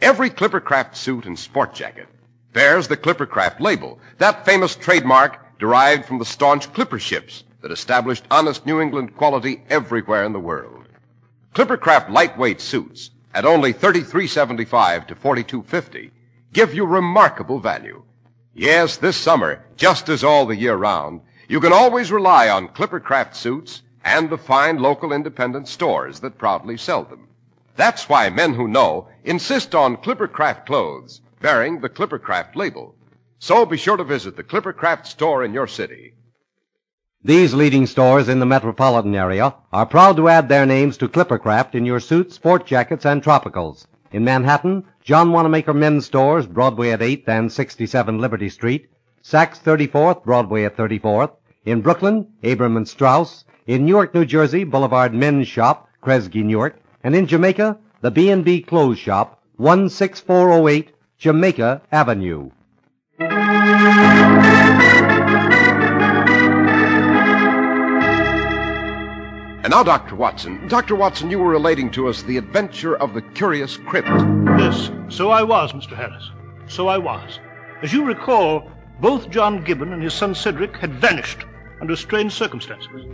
Every 0.00 0.28
Clippercraft 0.28 0.96
suit 0.96 1.24
and 1.24 1.38
sport 1.38 1.72
jacket 1.72 2.08
bears 2.54 2.88
the 2.88 2.96
Clippercraft 2.96 3.60
label, 3.60 3.98
that 4.16 4.46
famous 4.46 4.74
trademark 4.74 5.58
derived 5.58 6.06
from 6.06 6.18
the 6.18 6.24
staunch 6.24 6.72
clipper 6.72 6.98
ships 6.98 7.44
that 7.60 7.70
established 7.70 8.24
honest 8.30 8.64
New 8.64 8.80
England 8.80 9.14
quality 9.16 9.62
everywhere 9.68 10.24
in 10.24 10.32
the 10.32 10.40
world. 10.40 10.86
Clippercraft 11.54 12.08
lightweight 12.08 12.60
suits 12.60 13.10
at 13.34 13.44
only 13.44 13.74
$33.75 13.74 15.06
to 15.08 15.14
$42.50 15.14 16.10
give 16.52 16.72
you 16.72 16.86
remarkable 16.86 17.58
value. 17.58 18.02
Yes, 18.54 18.96
this 18.96 19.16
summer, 19.16 19.64
just 19.76 20.08
as 20.08 20.22
all 20.22 20.46
the 20.46 20.56
year 20.56 20.76
round, 20.76 21.20
you 21.48 21.60
can 21.60 21.72
always 21.72 22.12
rely 22.12 22.48
on 22.48 22.68
Clippercraft 22.68 23.34
suits 23.34 23.82
and 24.04 24.30
the 24.30 24.38
fine 24.38 24.78
local 24.78 25.12
independent 25.12 25.66
stores 25.66 26.20
that 26.20 26.38
proudly 26.38 26.76
sell 26.76 27.04
them. 27.04 27.28
That's 27.76 28.08
why 28.08 28.30
men 28.30 28.54
who 28.54 28.68
know 28.68 29.08
insist 29.24 29.74
on 29.74 29.96
Clippercraft 29.96 30.66
clothes 30.66 31.20
bearing 31.44 31.78
the 31.82 31.90
Clippercraft 31.90 32.56
label. 32.56 32.94
So 33.38 33.66
be 33.66 33.76
sure 33.76 33.98
to 33.98 34.02
visit 34.02 34.34
the 34.34 34.42
Clippercraft 34.42 35.04
store 35.06 35.44
in 35.44 35.52
your 35.52 35.66
city. 35.66 36.14
These 37.22 37.52
leading 37.52 37.86
stores 37.86 38.30
in 38.30 38.38
the 38.38 38.46
metropolitan 38.46 39.14
area 39.14 39.54
are 39.70 39.84
proud 39.84 40.16
to 40.16 40.30
add 40.30 40.48
their 40.48 40.64
names 40.64 40.96
to 40.96 41.06
Clippercraft 41.06 41.74
in 41.74 41.84
your 41.84 42.00
suits, 42.00 42.36
sport 42.36 42.64
jackets, 42.64 43.04
and 43.04 43.22
tropicals. 43.22 43.86
In 44.10 44.24
Manhattan, 44.24 44.84
John 45.02 45.32
Wanamaker 45.32 45.74
Men's 45.74 46.06
Stores, 46.06 46.46
Broadway 46.46 46.92
at 46.92 47.00
8th 47.00 47.28
and 47.28 47.52
67 47.52 48.18
Liberty 48.18 48.48
Street. 48.48 48.88
Saks 49.22 49.62
34th, 49.62 50.24
Broadway 50.24 50.64
at 50.64 50.78
34th. 50.78 51.32
In 51.66 51.82
Brooklyn, 51.82 52.26
Abraham 52.42 52.78
and 52.78 52.88
Straus. 52.88 53.44
In 53.66 53.84
Newark, 53.84 54.14
New 54.14 54.24
Jersey, 54.24 54.64
Boulevard 54.64 55.12
Men's 55.12 55.46
Shop, 55.46 55.90
Kresge, 56.02 56.42
Newark. 56.42 56.80
And 57.02 57.14
in 57.14 57.26
Jamaica, 57.26 57.76
the 58.00 58.10
B&B 58.10 58.62
Clothes 58.62 58.98
Shop, 58.98 59.42
16408 59.58 60.93
Jamaica 61.18 61.82
Avenue. 61.92 62.50
And 69.64 69.70
now, 69.70 69.82
Dr. 69.82 70.14
Watson. 70.14 70.68
Dr. 70.68 70.94
Watson, 70.94 71.30
you 71.30 71.38
were 71.38 71.48
relating 71.48 71.90
to 71.92 72.08
us 72.08 72.22
the 72.22 72.36
adventure 72.36 72.96
of 72.96 73.14
the 73.14 73.22
curious 73.22 73.78
crypt. 73.78 74.08
Yes, 74.58 74.90
so 75.08 75.30
I 75.30 75.42
was, 75.42 75.72
Mr. 75.72 75.96
Harris. 75.96 76.30
So 76.66 76.88
I 76.88 76.98
was. 76.98 77.40
As 77.82 77.92
you 77.92 78.04
recall, 78.04 78.70
both 79.00 79.30
John 79.30 79.64
Gibbon 79.64 79.92
and 79.94 80.02
his 80.02 80.12
son 80.12 80.34
Cedric 80.34 80.76
had 80.76 80.92
vanished 80.94 81.46
under 81.80 81.96
strange 81.96 82.32
circumstances. 82.32 83.06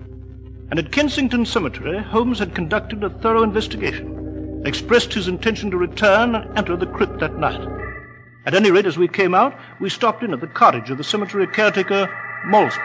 And 0.71 0.79
at 0.79 0.91
Kensington 0.91 1.47
Cemetery, 1.47 1.99
Holmes 1.99 2.39
had 2.39 2.55
conducted 2.55 3.05
a 3.05 3.11
thorough 3.11 3.43
investigation, 3.43 4.63
expressed 4.65 5.13
his 5.15 5.29
intention 5.29 5.71
to 5.71 5.77
return 5.77 6.35
and 6.35 6.59
enter 6.59 6.77
the 6.77 6.87
crypt 6.87 7.21
that 7.21 7.37
night. 7.37 7.61
At 8.47 8.55
any 8.55 8.71
rate, 8.71 8.87
as 8.87 8.97
we 8.97 9.07
came 9.09 9.35
out, 9.35 9.55
we 9.81 9.91
stopped 9.91 10.23
in 10.23 10.33
at 10.33 10.41
the 10.41 10.47
cottage 10.47 10.89
of 10.91 10.97
the 10.99 11.05
cemetery 11.05 11.47
caretaker, 11.47 12.09
Malsby. 12.47 12.81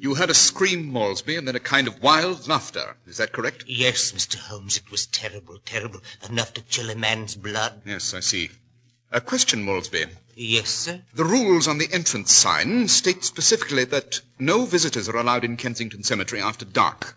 You 0.00 0.14
heard 0.14 0.30
a 0.30 0.34
scream, 0.34 0.90
Malsby, 0.90 1.36
and 1.36 1.46
then 1.46 1.54
a 1.54 1.60
kind 1.60 1.86
of 1.86 2.02
wild 2.02 2.48
laughter. 2.48 2.96
Is 3.06 3.18
that 3.18 3.32
correct? 3.32 3.64
Yes, 3.68 4.12
Mr. 4.12 4.36
Holmes, 4.36 4.76
it 4.76 4.90
was 4.90 5.06
terrible, 5.06 5.58
terrible. 5.64 6.00
Enough 6.28 6.54
to 6.54 6.62
chill 6.62 6.90
a 6.90 6.94
man's 6.96 7.36
blood. 7.36 7.82
Yes, 7.84 8.12
I 8.14 8.20
see. 8.20 8.50
A 9.12 9.20
question, 9.20 9.64
Malsby. 9.64 10.06
Yes, 10.34 10.70
sir. 10.70 11.02
The 11.14 11.24
rules 11.24 11.68
on 11.68 11.78
the 11.78 11.92
entrance 11.92 12.32
sign 12.32 12.88
state 12.88 13.24
specifically 13.24 13.84
that 13.84 14.20
no 14.38 14.64
visitors 14.64 15.08
are 15.08 15.18
allowed 15.18 15.44
in 15.44 15.56
Kensington 15.56 16.02
Cemetery 16.02 16.40
after 16.40 16.64
dark. 16.64 17.16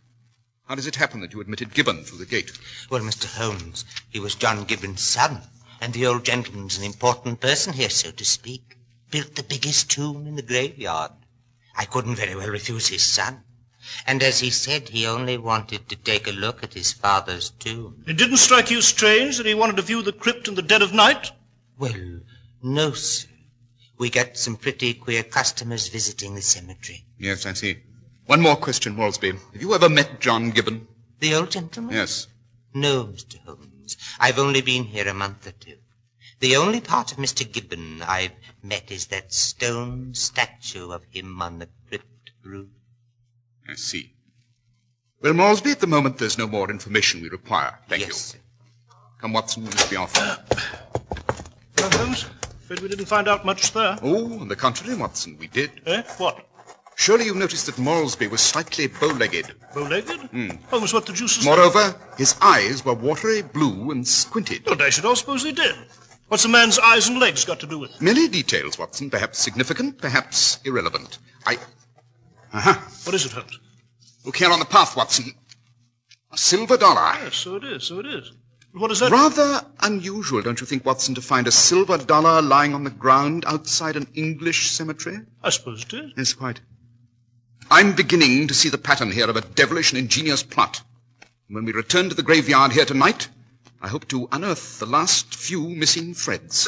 How 0.68 0.76
does 0.76 0.88
it 0.88 0.96
happen 0.96 1.22
that 1.22 1.34
you 1.34 1.42
admitted 1.42 1.74
Gibbon 1.74 2.04
through 2.04 2.20
the 2.20 2.26
gate? 2.26 2.52
Well, 2.90 3.02
Mr. 3.02 3.26
Holmes, 3.26 3.86
he 4.10 4.20
was 4.20 4.36
John 4.36 4.66
Gibbon's 4.66 5.02
son, 5.02 5.42
and 5.84 5.92
the 5.92 6.06
old 6.06 6.24
gentleman's 6.24 6.78
an 6.78 6.86
important 6.86 7.42
person 7.42 7.74
here, 7.74 7.90
so 7.90 8.10
to 8.10 8.24
speak. 8.24 8.78
Built 9.12 9.36
the 9.36 9.44
biggest 9.44 9.92
tomb 9.92 10.26
in 10.26 10.38
the 10.38 10.42
graveyard. 10.42 11.12
I 11.76 11.84
couldn't 11.84 12.16
very 12.16 12.36
well 12.36 12.48
refuse 12.48 12.88
his 12.88 13.04
son. 13.04 13.44
And 14.08 14.24
as 14.24 14.40
he 14.40 14.50
said, 14.50 14.88
he 14.88 15.06
only 15.06 15.38
wanted 15.38 15.90
to 15.90 15.98
take 15.98 16.26
a 16.26 16.32
look 16.32 16.64
at 16.64 16.74
his 16.74 16.94
father's 16.94 17.50
tomb. 17.50 18.02
It 18.08 18.16
didn't 18.16 18.38
strike 18.38 18.72
you 18.72 18.82
strange 18.82 19.36
that 19.36 19.46
he 19.46 19.54
wanted 19.54 19.76
to 19.76 19.82
view 19.82 20.02
the 20.02 20.14
crypt 20.14 20.48
in 20.48 20.56
the 20.56 20.62
dead 20.62 20.82
of 20.82 20.94
night? 20.94 21.34
Well, 21.78 22.22
no, 22.62 22.94
sir. 22.94 23.28
We 23.98 24.10
get 24.10 24.38
some 24.38 24.56
pretty 24.56 24.94
queer 24.94 25.24
customers 25.24 25.90
visiting 25.90 26.34
the 26.34 26.42
cemetery. 26.42 27.04
Yes, 27.20 27.46
I 27.46 27.52
see. 27.52 27.80
One 28.28 28.40
more 28.40 28.56
question, 28.56 28.96
Malsby. 28.96 29.34
Have 29.52 29.62
you 29.62 29.76
ever 29.76 29.90
met 29.90 30.22
John 30.22 30.52
Gibbon? 30.52 30.88
The 31.20 31.36
old 31.36 31.52
gentleman? 31.52 31.94
Yes. 31.94 32.28
No, 32.74 33.04
Mr. 33.04 33.38
Holmes. 33.40 33.73
I've 34.20 34.40
only 34.40 34.62
been 34.62 34.86
here 34.86 35.08
a 35.08 35.14
month 35.14 35.48
or 35.48 35.52
two. 35.52 35.78
The 36.40 36.56
only 36.58 36.82
part 36.82 37.12
of 37.12 37.18
Mr. 37.18 37.50
Gibbon 37.50 38.02
I've 38.02 38.34
met 38.62 38.92
is 38.92 39.08
that 39.08 39.34
stone 39.34 40.14
statue 40.14 40.92
of 40.92 41.04
him 41.10 41.42
on 41.42 41.60
the 41.60 41.70
crypt 41.88 42.32
roof. 42.44 42.70
I 43.68 43.76
see. 43.76 44.14
Well, 45.22 45.34
Moresby, 45.34 45.72
at 45.72 45.80
the 45.80 45.88
moment 45.88 46.18
there's 46.18 46.38
no 46.38 46.48
more 46.48 46.70
information 46.70 47.22
we 47.22 47.30
require. 47.30 47.80
Thank 47.88 48.02
yes, 48.02 48.10
you. 48.10 48.14
sir. 48.14 48.38
Come, 49.22 49.32
Watson, 49.32 49.64
we 49.64 49.70
must 49.70 49.90
be 49.90 49.96
off. 49.96 50.14
Well, 51.78 51.90
Holmes, 51.92 52.26
afraid 52.62 52.82
we 52.82 52.90
didn't 52.90 53.06
find 53.06 53.30
out 53.30 53.46
much 53.46 53.72
there. 53.72 53.98
Oh, 54.02 54.40
on 54.42 54.50
the 54.50 54.56
contrary, 54.58 54.98
Watson, 54.98 55.38
we 55.40 55.48
did. 55.48 55.72
Eh? 55.86 56.04
What? 56.18 56.46
Surely 56.96 57.26
you 57.26 57.36
noticed 57.36 57.66
that 57.66 57.78
Moresby 57.78 58.28
was 58.28 58.42
slightly 58.42 58.88
bow-legged. 58.88 59.54
Bow-legged? 59.74 60.20
Hmm. 60.30 60.50
Holmes, 60.70 60.94
what 60.94 61.06
the 61.06 61.14
deuce 61.14 61.38
is 61.40 61.46
Moreover, 61.46 61.96
his 62.18 62.36
eyes 62.42 62.86
were 62.86 62.94
watery 62.94 63.42
blue 63.42 63.92
and 63.92 64.08
squinted. 64.08 64.64
Oh, 64.68 64.78
I 64.80 64.90
should 64.90 65.06
all 65.06 65.16
suppose 65.16 65.44
they 65.44 65.52
did. 65.52 65.76
What's 66.28 66.46
a 66.46 66.50
man's 66.50 66.80
eyes 66.80 67.08
and 67.10 67.20
legs 67.20 67.46
got 67.46 67.60
to 67.60 67.68
do 67.68 67.80
with 67.80 67.92
it? 67.92 68.02
Merely 68.02 68.28
details, 68.28 68.80
Watson, 68.80 69.10
perhaps 69.10 69.40
significant, 69.40 69.98
perhaps 70.00 70.60
irrelevant. 70.66 71.20
I... 71.46 71.58
Aha. 72.54 72.88
What 73.04 73.16
is 73.16 73.26
it, 73.26 73.32
Holmes? 73.32 73.60
Look 74.26 74.38
here 74.38 74.52
on 74.52 74.60
the 74.60 74.66
path, 74.66 74.96
Watson. 74.96 75.34
A 76.32 76.38
silver 76.38 76.78
dollar. 76.78 77.14
Yes, 77.24 77.36
so 77.36 77.56
it 77.56 77.64
is, 77.64 77.84
so 77.84 78.00
it 78.00 78.06
is. 78.06 78.32
What 78.74 78.90
is 78.90 79.00
that? 79.02 79.12
Rather 79.12 79.62
unusual, 79.82 80.42
don't 80.42 80.60
you 80.60 80.66
think, 80.66 80.86
Watson, 80.86 81.14
to 81.16 81.22
find 81.22 81.48
a 81.48 81.52
silver 81.52 81.98
dollar 81.98 82.42
lying 82.42 82.74
on 82.74 82.84
the 82.84 82.90
ground 82.90 83.44
outside 83.46 83.96
an 83.96 84.08
English 84.16 84.72
cemetery? 84.72 85.20
I 85.44 85.50
suppose 85.52 85.84
it 85.84 85.94
is. 85.94 86.12
Yes, 86.18 86.34
quite. 86.34 86.62
I'm 87.72 87.96
beginning 87.96 88.48
to 88.48 88.54
see 88.54 88.70
the 88.70 88.78
pattern 88.78 89.12
here 89.12 89.30
of 89.30 89.36
a 89.36 89.42
devilish 89.42 89.92
and 89.92 90.00
ingenious 90.00 90.44
plot. 90.44 90.82
When 91.48 91.66
we 91.66 91.72
return 91.72 92.10
to 92.10 92.16
the 92.16 92.24
graveyard 92.24 92.72
here 92.74 92.86
tonight, 92.86 93.30
I 93.82 93.88
hope 93.88 94.08
to 94.10 94.28
unearth 94.32 94.80
the 94.80 94.86
last 94.86 95.36
few 95.36 95.68
missing 95.68 96.14
threads. 96.14 96.68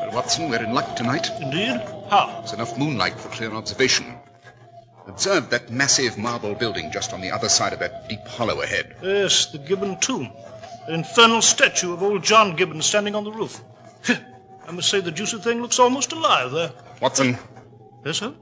Well, 0.00 0.10
Watson, 0.12 0.50
we're 0.50 0.62
in 0.62 0.74
luck 0.74 0.96
tonight. 0.96 1.28
Indeed? 1.40 1.80
How? 2.10 2.40
There's 2.40 2.52
enough 2.52 2.76
moonlight 2.78 3.18
for 3.18 3.28
clear 3.28 3.52
observation. 3.52 4.15
Observe 5.16 5.48
that 5.48 5.70
massive 5.70 6.18
marble 6.18 6.54
building 6.54 6.90
just 6.92 7.14
on 7.14 7.22
the 7.22 7.30
other 7.30 7.48
side 7.48 7.72
of 7.72 7.78
that 7.78 8.06
deep 8.06 8.20
hollow 8.26 8.60
ahead. 8.60 8.94
Yes, 9.02 9.46
the 9.46 9.56
Gibbon 9.56 9.98
tomb. 9.98 10.30
An 10.88 10.92
infernal 10.92 11.40
statue 11.40 11.94
of 11.94 12.02
old 12.02 12.22
John 12.22 12.54
Gibbon 12.54 12.82
standing 12.82 13.14
on 13.14 13.24
the 13.24 13.32
roof. 13.32 13.62
I 14.10 14.70
must 14.72 14.90
say 14.90 15.00
the 15.00 15.10
juicy 15.10 15.38
thing 15.38 15.62
looks 15.62 15.78
almost 15.78 16.12
alive 16.12 16.50
there. 16.50 16.70
Watson, 17.00 17.38
Yes, 18.04 18.18
sir? 18.18 18.34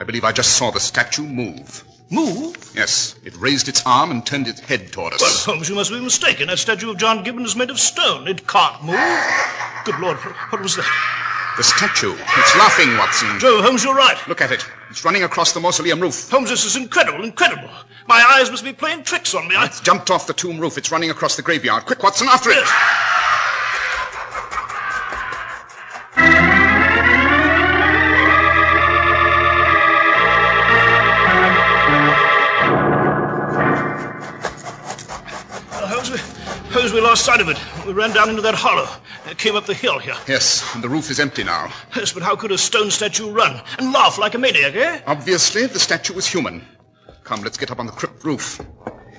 I 0.00 0.02
believe 0.02 0.24
I 0.24 0.32
just 0.32 0.56
saw 0.56 0.72
the 0.72 0.80
statue 0.80 1.22
move. 1.22 1.84
Move? 2.10 2.56
Yes, 2.74 3.14
it 3.24 3.36
raised 3.36 3.68
its 3.68 3.84
arm 3.86 4.10
and 4.10 4.26
turned 4.26 4.48
its 4.48 4.58
head 4.58 4.90
toward 4.90 5.12
Well, 5.20 5.30
us. 5.30 5.44
Holmes, 5.44 5.68
you 5.68 5.76
must 5.76 5.92
be 5.92 6.00
mistaken. 6.00 6.48
That 6.48 6.58
statue 6.58 6.90
of 6.90 6.96
John 6.96 7.22
Gibbon 7.22 7.44
is 7.44 7.54
made 7.54 7.70
of 7.70 7.78
stone. 7.78 8.26
It 8.26 8.48
can't 8.48 8.82
move. 8.82 8.98
Good 9.84 10.00
Lord, 10.00 10.16
what 10.50 10.60
was 10.60 10.74
that? 10.74 11.24
The 11.58 11.64
statue. 11.64 12.12
It's 12.12 12.56
laughing, 12.56 12.96
Watson. 12.96 13.40
Joe, 13.40 13.60
Holmes, 13.60 13.82
you're 13.82 13.92
right. 13.92 14.16
Look 14.28 14.40
at 14.40 14.52
it. 14.52 14.64
It's 14.90 15.04
running 15.04 15.24
across 15.24 15.52
the 15.52 15.58
mausoleum 15.58 15.98
roof. 15.98 16.30
Holmes, 16.30 16.50
this 16.50 16.64
is 16.64 16.76
incredible, 16.76 17.24
incredible. 17.24 17.68
My 18.06 18.24
eyes 18.30 18.48
must 18.48 18.62
be 18.62 18.72
playing 18.72 19.02
tricks 19.02 19.34
on 19.34 19.48
me. 19.48 19.56
I... 19.56 19.66
It's 19.66 19.80
jumped 19.80 20.08
off 20.08 20.28
the 20.28 20.34
tomb 20.34 20.60
roof. 20.60 20.78
It's 20.78 20.92
running 20.92 21.10
across 21.10 21.34
the 21.34 21.42
graveyard. 21.42 21.84
Quick, 21.84 22.00
Watson, 22.00 22.28
after 22.28 22.50
it. 22.50 22.64
Holmes, 36.88 37.02
we 37.02 37.06
lost 37.06 37.26
sight 37.26 37.40
of 37.42 37.48
it. 37.50 37.58
We 37.86 37.92
ran 37.92 38.14
down 38.14 38.30
into 38.30 38.40
that 38.40 38.54
hollow. 38.54 38.88
It 39.30 39.36
came 39.36 39.56
up 39.56 39.66
the 39.66 39.74
hill 39.74 39.98
here. 39.98 40.14
Yes, 40.26 40.64
and 40.74 40.82
the 40.82 40.88
roof 40.88 41.10
is 41.10 41.20
empty 41.20 41.44
now. 41.44 41.70
Yes, 41.94 42.14
but 42.14 42.22
how 42.22 42.34
could 42.34 42.50
a 42.50 42.56
stone 42.56 42.90
statue 42.90 43.30
run 43.30 43.60
and 43.78 43.92
laugh 43.92 44.16
like 44.16 44.34
a 44.34 44.38
maniac, 44.38 44.74
eh? 44.74 45.00
Obviously, 45.06 45.66
the 45.66 45.78
statue 45.78 46.14
was 46.14 46.26
human. 46.26 46.64
Come, 47.24 47.42
let's 47.42 47.58
get 47.58 47.70
up 47.70 47.78
on 47.78 47.84
the 47.84 47.92
crypt 47.92 48.24
roof. 48.24 48.58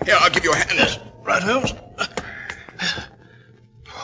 Here, 0.04 0.18
I'll 0.20 0.32
give 0.32 0.44
you 0.44 0.52
a 0.52 0.56
hand. 0.56 1.00
Right, 1.24 1.44
Holmes? 1.44 1.74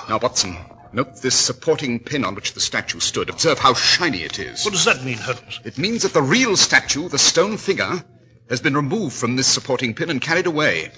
Now, 0.07 0.19
Watson, 0.19 0.57
note 0.93 1.21
this 1.23 1.35
supporting 1.35 1.99
pin 1.99 2.23
on 2.23 2.35
which 2.35 2.53
the 2.53 2.59
statue 2.59 2.99
stood. 2.99 3.29
Observe 3.29 3.57
how 3.57 3.73
shiny 3.73 4.19
it 4.19 4.37
is. 4.37 4.63
What 4.63 4.75
does 4.75 4.85
that 4.85 5.03
mean, 5.03 5.17
Holmes? 5.17 5.59
It 5.63 5.79
means 5.79 6.03
that 6.03 6.13
the 6.13 6.21
real 6.21 6.55
statue, 6.55 7.09
the 7.09 7.17
stone 7.17 7.57
figure, 7.57 8.03
has 8.47 8.61
been 8.61 8.75
removed 8.75 9.15
from 9.15 9.35
this 9.35 9.47
supporting 9.47 9.95
pin 9.95 10.11
and 10.11 10.21
carried 10.21 10.45
away. 10.45 10.91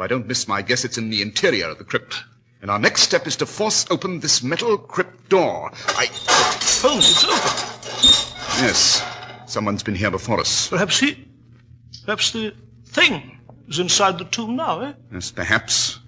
If 0.00 0.04
I 0.04 0.06
don't 0.06 0.26
miss 0.26 0.48
my 0.48 0.62
guess, 0.62 0.82
it's 0.86 0.96
in 0.96 1.10
the 1.10 1.20
interior 1.20 1.68
of 1.68 1.76
the 1.76 1.84
crypt. 1.84 2.24
And 2.62 2.70
our 2.70 2.78
next 2.78 3.02
step 3.02 3.26
is 3.26 3.36
to 3.36 3.44
force 3.44 3.84
open 3.90 4.20
this 4.20 4.42
metal 4.42 4.78
crypt 4.78 5.28
door. 5.28 5.70
I. 5.88 6.06
Holmes, 6.80 7.10
it's 7.10 7.22
open. 7.22 8.64
Yes, 8.64 9.02
someone's 9.46 9.82
been 9.82 9.94
here 9.94 10.10
before 10.10 10.40
us. 10.40 10.68
Perhaps 10.68 11.00
he. 11.00 11.28
Perhaps 12.06 12.30
the 12.30 12.54
thing 12.86 13.38
is 13.68 13.78
inside 13.78 14.16
the 14.16 14.24
tomb 14.24 14.56
now, 14.56 14.80
eh? 14.80 14.94
Yes, 15.12 15.30
perhaps. 15.32 15.98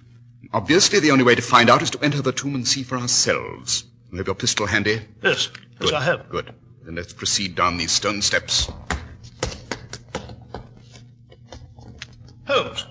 Obviously, 0.53 0.99
the 0.99 1.11
only 1.11 1.23
way 1.23 1.35
to 1.35 1.43
find 1.43 1.69
out 1.69 1.83
is 1.83 1.91
to 1.91 2.03
enter 2.03 2.23
the 2.23 2.31
tomb 2.31 2.55
and 2.55 2.67
see 2.67 2.81
for 2.81 2.97
ourselves. 2.97 3.83
You 4.11 4.17
have 4.17 4.25
your 4.25 4.33
pistol 4.33 4.65
handy? 4.65 5.01
Yes, 5.21 5.49
yes, 5.79 5.91
Good. 5.91 5.93
I 5.93 6.01
have. 6.01 6.27
Good. 6.29 6.51
Then 6.83 6.95
let's 6.95 7.13
proceed 7.13 7.53
down 7.53 7.77
these 7.77 7.91
stone 7.91 8.23
steps. 8.23 8.71
Holmes, 12.47 12.87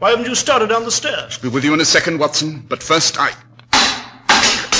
why 0.00 0.10
haven't 0.10 0.26
you 0.26 0.34
started 0.34 0.70
down 0.70 0.84
the 0.84 0.90
stairs? 0.90 1.36
I'll 1.36 1.42
Be 1.42 1.48
with 1.54 1.62
you 1.62 1.74
in 1.74 1.80
a 1.80 1.84
second, 1.84 2.18
Watson. 2.18 2.64
But 2.68 2.82
first, 2.82 3.16
I. 3.18 3.32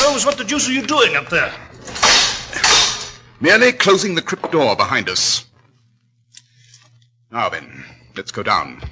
Rose, 0.03 0.25
what 0.25 0.39
the 0.39 0.45
deuce 0.45 0.67
are 0.69 0.73
you 0.73 0.87
doing 0.87 1.15
up 1.15 1.29
there? 1.29 1.53
Merely 3.39 3.73
closing 3.73 4.15
the 4.15 4.23
crypt 4.23 4.51
door 4.51 4.75
behind 4.77 5.11
us. 5.11 5.45
Now 7.31 7.51
then, 7.51 7.85
let's 8.17 8.33
go 8.33 8.43
down. 8.43 8.83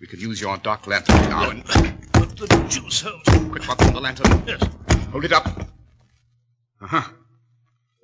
We 0.00 0.06
can 0.06 0.20
use 0.20 0.40
your 0.40 0.56
dark 0.58 0.86
lantern 0.86 1.28
now 1.28 1.50
and. 1.50 1.66
What 2.14 2.36
the 2.36 2.46
deuce, 2.70 3.02
Holmes? 3.02 3.50
Quick, 3.50 3.68
Watson, 3.68 3.94
the 3.94 4.00
lantern. 4.00 4.44
Yes. 4.46 4.62
Hold 5.10 5.24
it 5.24 5.32
up. 5.32 5.46
Uh-huh. 6.80 7.02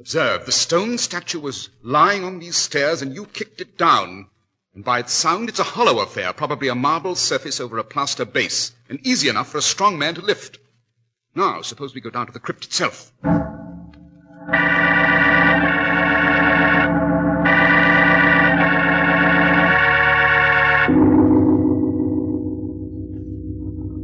Observe, 0.01 0.45
the 0.45 0.53
stone 0.53 0.99
statue 0.99 1.39
was 1.39 1.71
lying 1.85 2.25
on 2.25 2.41
these 2.41 2.57
stairs 2.57 3.01
and 3.01 3.15
you 3.15 3.27
kicked 3.27 3.61
it 3.61 3.79
down. 3.79 4.27
And 4.75 4.85
by 4.85 4.99
its 4.99 5.13
sound, 5.13 5.49
it's 5.49 5.61
a 5.61 5.65
hollow 5.65 6.01
affair, 6.01 6.33
probably 6.33 6.67
a 6.67 6.75
marble 6.75 7.15
surface 7.15 7.61
over 7.61 7.79
a 7.79 7.85
plaster 7.85 8.25
base, 8.25 8.73
and 8.89 8.99
easy 9.07 9.29
enough 9.29 9.49
for 9.51 9.59
a 9.59 9.63
strong 9.63 9.97
man 9.97 10.17
to 10.17 10.21
lift. 10.21 10.59
Now, 11.37 11.63
suppose 11.63 11.95
we 11.95 12.01
go 12.01 12.11
down 12.11 12.27
to 12.27 12.33
the 12.33 12.41
crypt 12.41 12.65
itself. 12.65 13.13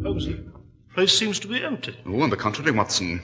Holmes, 0.04 0.26
the 0.26 0.44
place 0.94 1.18
seems 1.18 1.40
to 1.40 1.48
be 1.48 1.64
empty. 1.64 1.96
Oh, 2.06 2.20
on 2.22 2.30
the 2.30 2.36
contrary, 2.36 2.70
Watson. 2.70 3.20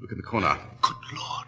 Look 0.00 0.12
in 0.12 0.16
the 0.16 0.22
corner. 0.22 0.56
Good 0.80 0.96
Lord. 1.16 1.46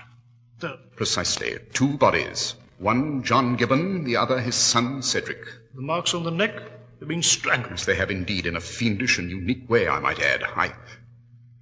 There, 0.58 0.76
Precisely. 0.96 1.58
Two 1.72 1.96
bodies. 1.96 2.54
One 2.80 3.22
John 3.22 3.56
Gibbon, 3.56 4.04
the 4.04 4.16
other 4.16 4.40
his 4.40 4.54
son 4.54 5.02
Cedric. 5.02 5.44
the 5.74 5.82
marks 5.82 6.14
on 6.14 6.24
the 6.24 6.30
neck, 6.30 6.54
they've 6.98 7.06
been 7.06 7.22
strangled. 7.22 7.74
As 7.74 7.84
they 7.84 7.94
have 7.94 8.10
indeed 8.10 8.46
in 8.46 8.56
a 8.56 8.60
fiendish 8.60 9.18
and 9.18 9.28
unique 9.28 9.68
way, 9.68 9.86
I 9.86 10.00
might 10.00 10.18
add. 10.18 10.42
I. 10.44 10.72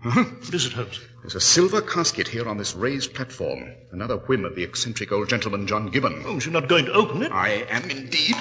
What 0.05 0.55
is 0.55 0.67
it, 0.67 0.75
Holmes? 0.75 1.01
There's 1.23 1.35
a 1.35 1.41
silver 1.41 1.81
casket 1.81 2.29
here 2.29 2.49
on 2.49 2.57
this 2.57 2.77
raised 2.77 3.15
platform. 3.15 3.69
Another 3.91 4.19
whim 4.19 4.45
of 4.45 4.55
the 4.55 4.63
eccentric 4.63 5.11
old 5.11 5.29
gentleman 5.29 5.67
John 5.67 5.89
Gibbon. 5.91 6.19
Oh, 6.21 6.29
Holmes, 6.29 6.47
you're 6.47 6.53
not 6.53 6.69
going 6.69 6.85
to 6.85 6.93
open 6.93 7.25
it? 7.25 7.33
I 7.33 7.67
am 7.69 7.91
indeed. 7.91 8.37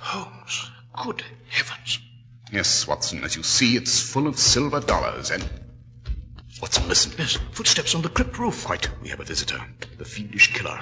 Holmes, 0.00 0.70
good 1.04 1.24
heavens. 1.48 1.98
Yes, 2.52 2.86
Watson, 2.86 3.24
as 3.24 3.34
you 3.34 3.42
see, 3.42 3.74
it's 3.74 4.00
full 4.00 4.28
of 4.28 4.38
silver 4.38 4.78
dollars 4.78 5.32
and. 5.32 5.42
Watson, 6.62 6.88
listen. 6.88 7.12
Yes, 7.18 7.38
footsteps 7.50 7.92
on 7.92 8.02
the 8.02 8.08
crypt 8.08 8.38
roof. 8.38 8.64
Quite, 8.64 8.88
we 9.02 9.08
have 9.08 9.18
a 9.18 9.24
visitor. 9.24 9.60
The 9.98 10.04
fiendish 10.04 10.54
killer. 10.54 10.78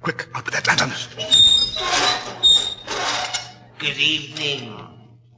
Quick, 0.00 0.26
out 0.34 0.46
with 0.46 0.54
that 0.54 0.66
lantern. 0.66 0.90
Good 3.78 3.98
evening, 3.98 4.74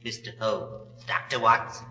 Mr. 0.05 0.37
Holmes. 0.39 1.03
Dr. 1.05 1.41
Watson. 1.41 1.87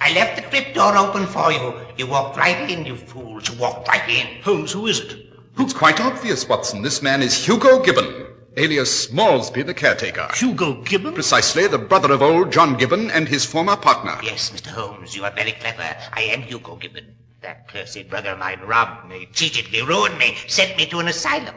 I 0.00 0.12
left 0.14 0.34
the 0.34 0.42
crypt 0.42 0.74
door 0.74 0.96
open 0.96 1.28
for 1.28 1.52
you. 1.52 1.80
You 1.96 2.08
walked 2.08 2.36
right 2.36 2.68
in, 2.68 2.84
you 2.84 2.96
fools. 2.96 3.48
You 3.48 3.56
walked 3.60 3.86
right 3.86 4.08
in. 4.08 4.42
Holmes, 4.42 4.72
who 4.72 4.88
is 4.88 4.98
it? 4.98 5.16
It's 5.56 5.72
quite 5.72 6.00
obvious, 6.00 6.48
Watson. 6.48 6.82
This 6.82 7.02
man 7.02 7.22
is 7.22 7.46
Hugo 7.46 7.80
Gibbon. 7.84 8.26
alias 8.56 9.12
Moresby, 9.12 9.62
the 9.62 9.74
caretaker. 9.74 10.28
Hugo 10.34 10.82
Gibbon? 10.82 11.14
Precisely, 11.14 11.68
the 11.68 11.78
brother 11.78 12.12
of 12.12 12.20
old 12.20 12.50
John 12.50 12.76
Gibbon 12.76 13.12
and 13.12 13.28
his 13.28 13.44
former 13.44 13.76
partner. 13.76 14.18
Yes, 14.24 14.50
Mr. 14.50 14.68
Holmes, 14.72 15.14
you 15.14 15.24
are 15.24 15.30
very 15.30 15.52
clever. 15.52 15.96
I 16.12 16.22
am 16.22 16.42
Hugo 16.42 16.74
Gibbon. 16.74 17.14
That 17.44 17.68
cursed 17.68 18.08
brother 18.08 18.30
of 18.30 18.38
mine 18.38 18.60
robbed 18.60 19.06
me, 19.06 19.28
cheated 19.34 19.70
me, 19.70 19.82
ruined 19.82 20.16
me, 20.16 20.34
sent 20.46 20.78
me 20.78 20.86
to 20.86 20.98
an 21.00 21.08
asylum. 21.08 21.54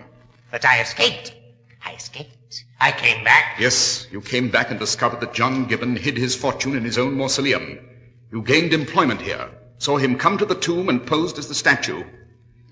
But 0.51 0.65
I 0.65 0.81
escaped. 0.81 1.33
I 1.81 1.93
escaped. 1.93 2.65
I 2.81 2.91
came 2.91 3.23
back. 3.23 3.55
Yes, 3.57 4.05
you 4.11 4.19
came 4.19 4.49
back 4.49 4.69
and 4.69 4.77
discovered 4.77 5.21
that 5.21 5.33
John 5.33 5.63
Gibbon 5.63 5.95
hid 5.95 6.17
his 6.17 6.35
fortune 6.35 6.75
in 6.75 6.83
his 6.83 6.97
own 6.97 7.13
mausoleum. 7.13 7.79
You 8.33 8.41
gained 8.41 8.73
employment 8.73 9.21
here, 9.21 9.49
saw 9.77 9.95
him 9.95 10.17
come 10.17 10.37
to 10.39 10.45
the 10.45 10.55
tomb 10.55 10.89
and 10.89 11.07
posed 11.07 11.37
as 11.37 11.47
the 11.47 11.55
statue. 11.55 12.03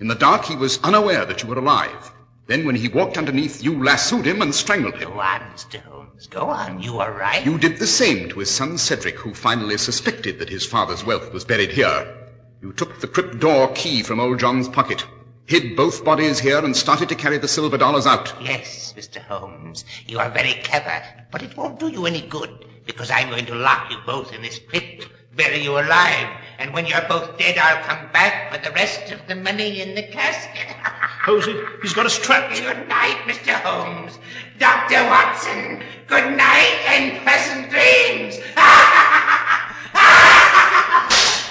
In 0.01 0.10
the 0.10 0.15
dark, 0.15 0.43
he 0.43 0.58
was 0.58 0.84
unaware 0.84 1.23
that 1.23 1.41
you 1.41 1.47
were 1.47 1.60
alive. 1.60 2.12
Then, 2.47 2.65
when 2.65 2.75
he 2.75 2.89
walked 2.89 3.17
underneath, 3.17 3.63
you 3.63 3.82
lassoed 3.82 4.25
him 4.25 4.41
and 4.41 4.54
strangled 4.54 4.95
him. 4.95 5.12
Go 5.12 5.21
on, 5.21 5.39
Mr. 5.54 5.82
Holmes. 5.82 6.28
Go 6.28 6.49
on. 6.49 6.82
You 6.82 6.99
are 6.99 7.13
right. 7.13 7.45
You 7.45 7.58
did 7.58 7.78
the 7.78 7.88
same 7.88 8.28
to 8.28 8.39
his 8.39 8.51
son 8.51 8.78
Cedric, 8.78 9.15
who 9.15 9.34
finally 9.34 9.78
suspected 9.78 10.38
that 10.39 10.49
his 10.49 10.65
father's 10.65 11.06
wealth 11.06 11.32
was 11.32 11.45
buried 11.45 11.71
here. 11.71 12.24
You 12.61 12.73
took 12.73 12.99
the 12.99 13.07
crypt 13.07 13.39
door 13.39 13.71
key 13.73 14.01
from 14.01 14.19
old 14.19 14.39
John's 14.39 14.69
pocket, 14.69 15.05
hid 15.45 15.75
both 15.75 16.05
bodies 16.05 16.39
here, 16.39 16.63
and 16.63 16.75
started 16.75 17.09
to 17.09 17.15
carry 17.15 17.37
the 17.37 17.47
silver 17.47 17.77
dollars 17.77 18.07
out. 18.07 18.33
Yes, 18.41 18.93
Mr. 18.97 19.17
Holmes. 19.17 19.83
You 20.07 20.19
are 20.19 20.29
very 20.29 20.53
clever, 20.63 21.03
but 21.31 21.43
it 21.43 21.55
won't 21.57 21.79
do 21.79 21.89
you 21.89 22.05
any 22.05 22.21
good, 22.21 22.65
because 22.85 23.11
I'm 23.11 23.29
going 23.29 23.45
to 23.47 23.55
lock 23.55 23.91
you 23.91 23.97
both 24.05 24.33
in 24.33 24.41
this 24.41 24.59
crypt, 24.59 25.09
bury 25.35 25.59
you 25.59 25.77
alive, 25.77 26.29
and 26.57 26.73
when 26.73 26.85
you're 26.85 27.05
both 27.09 27.37
dead, 27.37 27.57
I'll 27.57 27.83
come 27.83 28.09
back 28.11 28.51
for 28.51 28.57
the 28.57 28.73
rest 28.73 29.11
of 29.11 29.27
the 29.27 29.35
money 29.35 29.81
in 29.81 29.93
the 29.93 30.03
casket. 30.03 30.75
Posey, 31.25 31.55
he's 31.81 31.93
got 31.93 32.05
us 32.05 32.17
trapped. 32.17 32.55
Good 32.55 32.87
night, 32.87 33.17
Mr. 33.25 33.53
Holmes. 33.61 34.17
Dr. 34.57 35.03
Watson, 35.05 35.83
good 36.07 36.37
night 36.37 36.79
and 36.87 37.21
pleasant 37.21 37.69
dreams. 37.69 38.39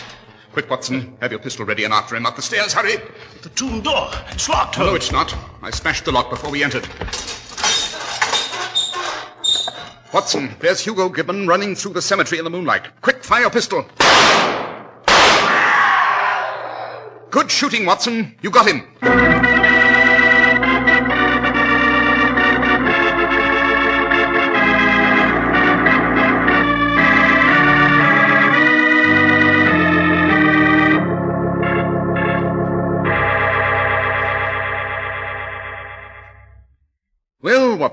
Quick, 0.55 0.71
Watson. 0.71 1.17
Have 1.21 1.33
your 1.33 1.41
pistol 1.41 1.67
ready 1.67 1.83
and 1.83 1.93
after 1.93 2.15
him 2.15 2.27
up 2.27 2.37
the 2.37 2.43
stairs. 2.43 2.73
Hurry. 2.73 2.99
The 3.43 3.49
tomb 3.51 3.81
door. 3.81 4.09
It's 4.31 4.49
locked, 4.49 4.79
No, 4.79 4.85
Holmes. 4.85 4.97
it's 4.99 5.11
not. 5.11 5.35
I 5.63 5.71
smashed 5.71 6.05
the 6.05 6.13
lock 6.13 6.31
before 6.31 6.49
we 6.49 6.63
entered. 6.63 6.87
Watson, 10.13 10.55
there's 10.61 10.79
Hugo 10.81 11.09
Gibbon 11.09 11.49
running 11.49 11.75
through 11.75 11.95
the 11.95 12.03
cemetery 12.03 12.39
in 12.39 12.45
the 12.45 12.51
moonlight. 12.51 13.01
Quick, 13.01 13.25
fire 13.25 13.41
your 13.41 13.51
pistol. 13.51 13.85
Good 17.33 17.51
shooting, 17.51 17.85
Watson. 17.85 18.37
You 18.41 18.51
got 18.51 18.69
him. 18.69 19.64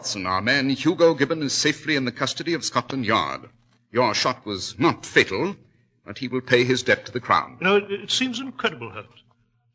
Watson, 0.02 0.26
our 0.26 0.42
man 0.42 0.68
Hugo 0.72 1.14
Gibbon 1.14 1.44
is 1.44 1.54
safely 1.54 1.96
in 1.96 2.06
the 2.06 2.12
custody 2.12 2.56
of 2.56 2.66
Scotland 2.66 3.06
Yard. 3.06 3.42
Your 3.92 4.16
shot 4.16 4.44
was 4.48 4.74
not 4.80 5.06
fatal, 5.06 5.56
but 6.04 6.18
he 6.18 6.28
will 6.28 6.42
pay 6.42 6.64
his 6.64 6.82
debt 6.82 7.06
to 7.06 7.12
the 7.12 7.20
Crown. 7.20 7.58
Know, 7.62 7.76
it, 7.76 7.92
it 7.92 8.10
seems 8.10 8.40
incredible, 8.40 8.90
Holmes. 8.90 9.22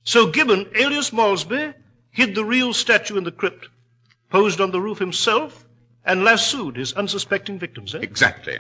So 0.02 0.26
Gibbon, 0.26 0.68
alias 0.74 1.12
Malsby, 1.12 1.74
hid 2.10 2.34
the 2.34 2.44
real 2.44 2.74
statue 2.74 3.16
in 3.16 3.22
the 3.22 3.30
crypt, 3.30 3.68
posed 4.28 4.60
on 4.60 4.72
the 4.72 4.80
roof 4.80 4.98
himself, 4.98 5.64
and 6.04 6.24
lassoed 6.24 6.74
his 6.74 6.92
unsuspecting 6.94 7.60
victims, 7.60 7.94
eh? 7.94 8.00
Exactly. 8.02 8.58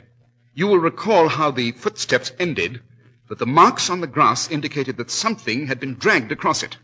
You 0.54 0.68
will 0.68 0.78
recall 0.78 1.26
how 1.26 1.50
the 1.50 1.72
footsteps 1.72 2.30
ended, 2.38 2.80
but 3.26 3.40
the 3.40 3.44
marks 3.44 3.90
on 3.90 4.00
the 4.00 4.06
grass 4.06 4.48
indicated 4.48 4.98
that 4.98 5.10
something 5.10 5.66
had 5.66 5.80
been 5.80 5.96
dragged 5.96 6.30
across 6.30 6.62
it. 6.62 6.76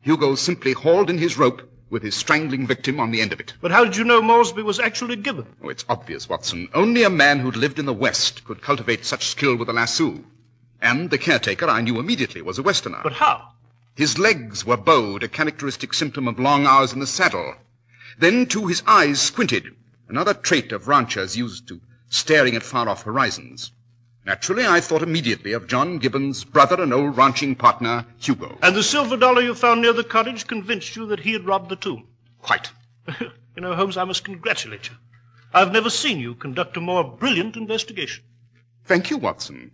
Hugo 0.00 0.34
simply 0.34 0.72
hauled 0.72 1.08
in 1.08 1.18
his 1.18 1.38
rope 1.38 1.70
with 1.90 2.02
his 2.02 2.14
strangling 2.14 2.66
victim 2.66 2.98
on 2.98 3.10
the 3.10 3.20
end 3.20 3.32
of 3.32 3.40
it. 3.40 3.54
But 3.60 3.70
how 3.70 3.84
did 3.84 3.96
you 3.96 4.04
know 4.04 4.22
Malsby 4.22 4.62
was 4.62 4.80
actually 4.80 5.16
Gibbon? 5.16 5.46
Oh, 5.62 5.68
it's 5.68 5.84
obvious, 5.88 6.28
Watson. 6.28 6.68
Only 6.74 7.02
a 7.02 7.10
man 7.10 7.40
who'd 7.40 7.56
lived 7.56 7.78
in 7.78 7.86
the 7.86 7.92
West 7.92 8.44
could 8.44 8.62
cultivate 8.62 9.04
such 9.04 9.26
skill 9.26 9.56
with 9.56 9.68
a 9.68 9.72
lasso. 9.72 10.24
And 10.80 11.10
the 11.10 11.18
caretaker, 11.18 11.66
I 11.66 11.80
knew 11.80 11.98
immediately, 11.98 12.42
was 12.42 12.58
a 12.58 12.62
Westerner. 12.62 13.00
But 13.02 13.14
how? 13.14 13.48
His 13.94 14.18
legs 14.18 14.64
were 14.66 14.76
bowed, 14.76 15.22
a 15.22 15.28
characteristic 15.28 15.94
symptom 15.94 16.26
of 16.26 16.38
long 16.40 16.66
hours 16.66 16.92
in 16.92 16.98
the 17.00 17.06
saddle. 17.06 17.54
Then, 18.18 18.46
too, 18.46 18.66
his 18.66 18.82
eyes 18.86 19.20
squinted, 19.20 19.74
another 20.08 20.34
trait 20.34 20.72
of 20.72 20.88
ranchers 20.88 21.36
used 21.36 21.68
to 21.68 21.80
staring 22.08 22.56
at 22.56 22.62
far-off 22.62 23.02
horizons. 23.02 23.72
Naturally, 24.26 24.66
I 24.66 24.80
thought 24.80 25.02
immediately 25.02 25.52
of 25.52 25.66
John 25.66 25.98
Gibbon's 25.98 26.44
brother 26.44 26.82
and 26.82 26.94
old 26.94 27.16
ranching 27.16 27.54
partner, 27.54 28.06
Hugo. 28.18 28.58
And 28.62 28.74
the 28.74 28.82
silver 28.82 29.18
dollar 29.18 29.42
you 29.42 29.54
found 29.54 29.82
near 29.82 29.92
the 29.92 30.02
cottage 30.02 30.46
convinced 30.46 30.96
you 30.96 31.06
that 31.08 31.20
he 31.20 31.32
had 31.32 31.44
robbed 31.44 31.68
the 31.68 31.76
tomb. 31.76 32.08
Quite. 32.40 32.70
you 33.20 33.30
know, 33.56 33.74
Holmes, 33.74 33.98
I 33.98 34.04
must 34.04 34.24
congratulate 34.24 34.88
you. 34.88 34.96
I've 35.52 35.72
never 35.72 35.90
seen 35.90 36.18
you 36.18 36.34
conduct 36.34 36.76
a 36.76 36.80
more 36.80 37.04
brilliant 37.04 37.56
investigation. 37.56 38.24
Thank 38.86 39.10
you, 39.10 39.18
Watson. 39.18 39.72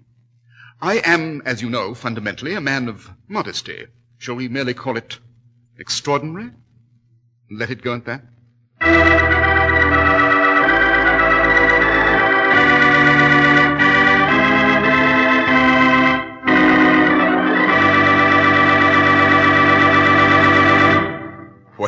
I 0.82 0.96
am, 1.04 1.42
as 1.44 1.62
you 1.62 1.70
know, 1.70 1.94
fundamentally 1.94 2.54
a 2.54 2.60
man 2.60 2.88
of 2.88 3.10
modesty. 3.28 3.86
Shall 4.18 4.34
we 4.34 4.48
merely 4.48 4.74
call 4.74 4.96
it 4.96 5.18
extraordinary? 5.78 6.50
Let 7.50 7.70
it 7.70 7.82
go 7.82 7.94
at 7.94 8.04
that? 8.06 9.39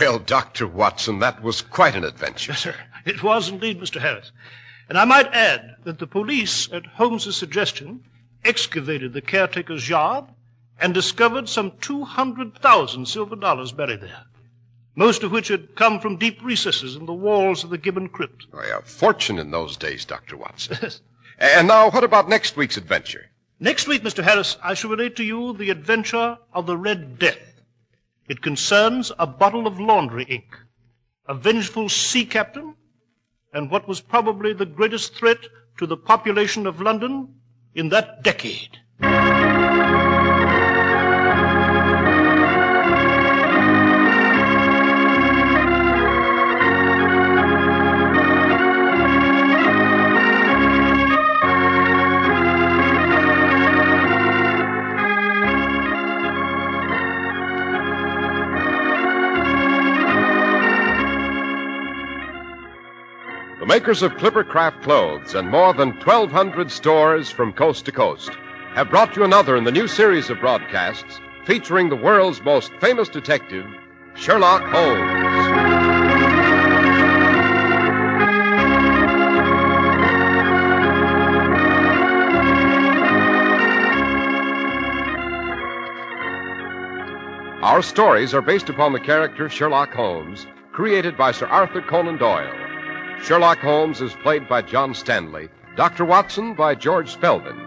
Well, 0.02 0.18
Dr. 0.18 0.66
Watson, 0.66 1.20
that 1.20 1.44
was 1.44 1.62
quite 1.62 1.94
an 1.94 2.02
adventure. 2.02 2.50
Yes, 2.50 2.62
sir. 2.62 2.74
It 3.04 3.22
was 3.22 3.48
indeed, 3.48 3.80
Mr. 3.80 4.00
Harris. 4.00 4.32
And 4.88 4.98
I 4.98 5.04
might 5.04 5.28
add 5.28 5.76
that 5.84 6.00
the 6.00 6.08
police, 6.08 6.68
at 6.72 6.84
Holmes's 6.84 7.36
suggestion, 7.36 8.02
excavated 8.44 9.12
the 9.12 9.20
caretaker's 9.20 9.88
yard 9.88 10.24
and 10.80 10.92
discovered 10.92 11.48
some 11.48 11.74
200,000 11.80 13.06
silver 13.06 13.36
dollars 13.36 13.70
buried 13.70 14.00
there, 14.00 14.24
most 14.96 15.22
of 15.22 15.30
which 15.30 15.46
had 15.46 15.76
come 15.76 16.00
from 16.00 16.16
deep 16.16 16.42
recesses 16.42 16.96
in 16.96 17.06
the 17.06 17.14
walls 17.14 17.62
of 17.62 17.70
the 17.70 17.78
Gibbon 17.78 18.08
crypt. 18.08 18.48
Why, 18.50 18.66
a 18.76 18.80
fortune 18.82 19.38
in 19.38 19.52
those 19.52 19.76
days, 19.76 20.04
Dr. 20.04 20.36
Watson. 20.36 20.90
and 21.38 21.68
now, 21.68 21.90
what 21.90 22.02
about 22.02 22.28
next 22.28 22.56
week's 22.56 22.76
adventure? 22.76 23.26
Next 23.60 23.86
week, 23.86 24.02
Mr. 24.02 24.24
Harris, 24.24 24.56
I 24.64 24.74
shall 24.74 24.90
relate 24.90 25.14
to 25.14 25.24
you 25.24 25.52
the 25.52 25.70
adventure 25.70 26.38
of 26.52 26.66
the 26.66 26.76
Red 26.76 27.20
Death. 27.20 27.51
It 28.28 28.42
concerns 28.42 29.12
a 29.18 29.26
bottle 29.26 29.66
of 29.66 29.80
laundry 29.80 30.24
ink, 30.24 30.58
a 31.26 31.35
vengeful 31.35 31.88
sea 31.88 32.24
captain, 32.24 32.76
and 33.52 33.70
what 33.70 33.88
was 33.88 34.00
probably 34.00 34.52
the 34.52 34.66
greatest 34.66 35.14
threat 35.14 35.38
to 35.78 35.87
the 35.87 35.96
population 35.96 36.66
of 36.66 36.80
London 36.80 37.35
in 37.74 37.88
that 37.90 38.22
decade. 38.22 38.78
Makers 63.72 64.02
of 64.02 64.12
Clippercraft 64.16 64.82
clothes 64.82 65.35
and 65.35 65.48
more 65.48 65.72
than 65.72 65.92
1,200 66.00 66.70
stores 66.70 67.30
from 67.30 67.54
coast 67.54 67.87
to 67.87 67.90
coast 67.90 68.28
have 68.74 68.90
brought 68.90 69.16
you 69.16 69.24
another 69.24 69.56
in 69.56 69.64
the 69.64 69.72
new 69.72 69.88
series 69.88 70.28
of 70.28 70.38
broadcasts 70.40 71.20
featuring 71.46 71.88
the 71.88 71.96
world's 71.96 72.42
most 72.42 72.70
famous 72.82 73.08
detective, 73.08 73.64
Sherlock 74.14 74.62
Holmes. 74.64 75.00
Our 87.62 87.80
stories 87.80 88.35
are 88.35 88.42
based 88.42 88.68
upon 88.68 88.92
the 88.92 89.00
character 89.00 89.48
Sherlock 89.48 89.94
Holmes, 89.94 90.46
created 90.72 91.16
by 91.16 91.32
Sir 91.32 91.46
Arthur 91.46 91.80
Conan 91.80 92.18
Doyle. 92.18 92.62
Sherlock 93.20 93.59
Holmes 93.59 94.01
is 94.01 94.14
played 94.14 94.48
by 94.48 94.62
John 94.62 94.94
Stanley, 94.94 95.48
Dr. 95.77 96.05
Watson 96.05 96.55
by 96.55 96.75
George 96.75 97.11
Spelman. 97.11 97.59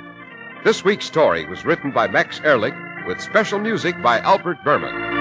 This 0.64 0.84
week's 0.84 1.06
story 1.06 1.46
was 1.46 1.66
written 1.66 1.92
by 1.92 2.08
Max 2.08 2.42
Ehrlich 2.44 2.74
with 3.06 3.22
special 3.22 3.60
music 3.60 4.02
by 4.02 4.20
Albert 4.20 4.58
Buhrman. 4.64 5.16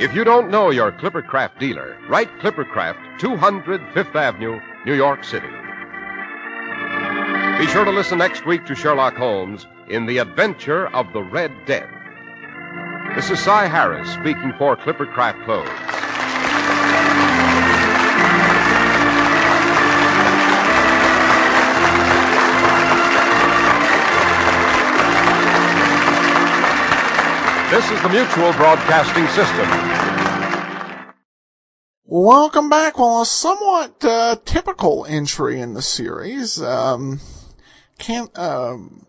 If 0.00 0.14
you 0.14 0.24
don't 0.24 0.50
know 0.50 0.70
your 0.70 0.92
Clippercraft 0.92 1.58
dealer, 1.58 1.96
write 2.08 2.28
Clippercraft, 2.38 3.18
200 3.18 3.80
Fifth 3.94 4.14
Avenue, 4.14 4.60
New 4.84 4.94
York 4.94 5.24
City. 5.24 5.48
Be 7.58 7.68
sure 7.68 7.84
to 7.84 7.92
listen 7.92 8.18
next 8.18 8.44
week 8.46 8.66
to 8.66 8.74
Sherlock 8.74 9.14
Holmes 9.14 9.66
in 9.88 10.06
The 10.06 10.18
Adventure 10.18 10.88
of 10.88 11.12
the 11.12 11.22
Red 11.22 11.52
Death. 11.66 11.88
This 13.14 13.30
is 13.30 13.38
Cy 13.38 13.68
Harris 13.68 14.12
speaking 14.12 14.52
for 14.58 14.76
Clipper 14.76 15.06
Craft 15.06 15.44
Clothes. 15.44 15.68
This 27.70 27.90
is 27.90 28.02
the 28.02 28.08
Mutual 28.08 28.52
Broadcasting 28.54 29.26
System. 29.28 29.68
Welcome 32.04 32.68
back. 32.68 32.98
Well, 32.98 33.22
a 33.22 33.26
somewhat 33.26 34.04
uh, 34.04 34.36
typical 34.44 35.06
entry 35.08 35.60
in 35.60 35.74
the 35.74 35.82
series. 35.82 36.60
Um, 36.60 37.20
can't 37.98 38.36
um, 38.38 39.06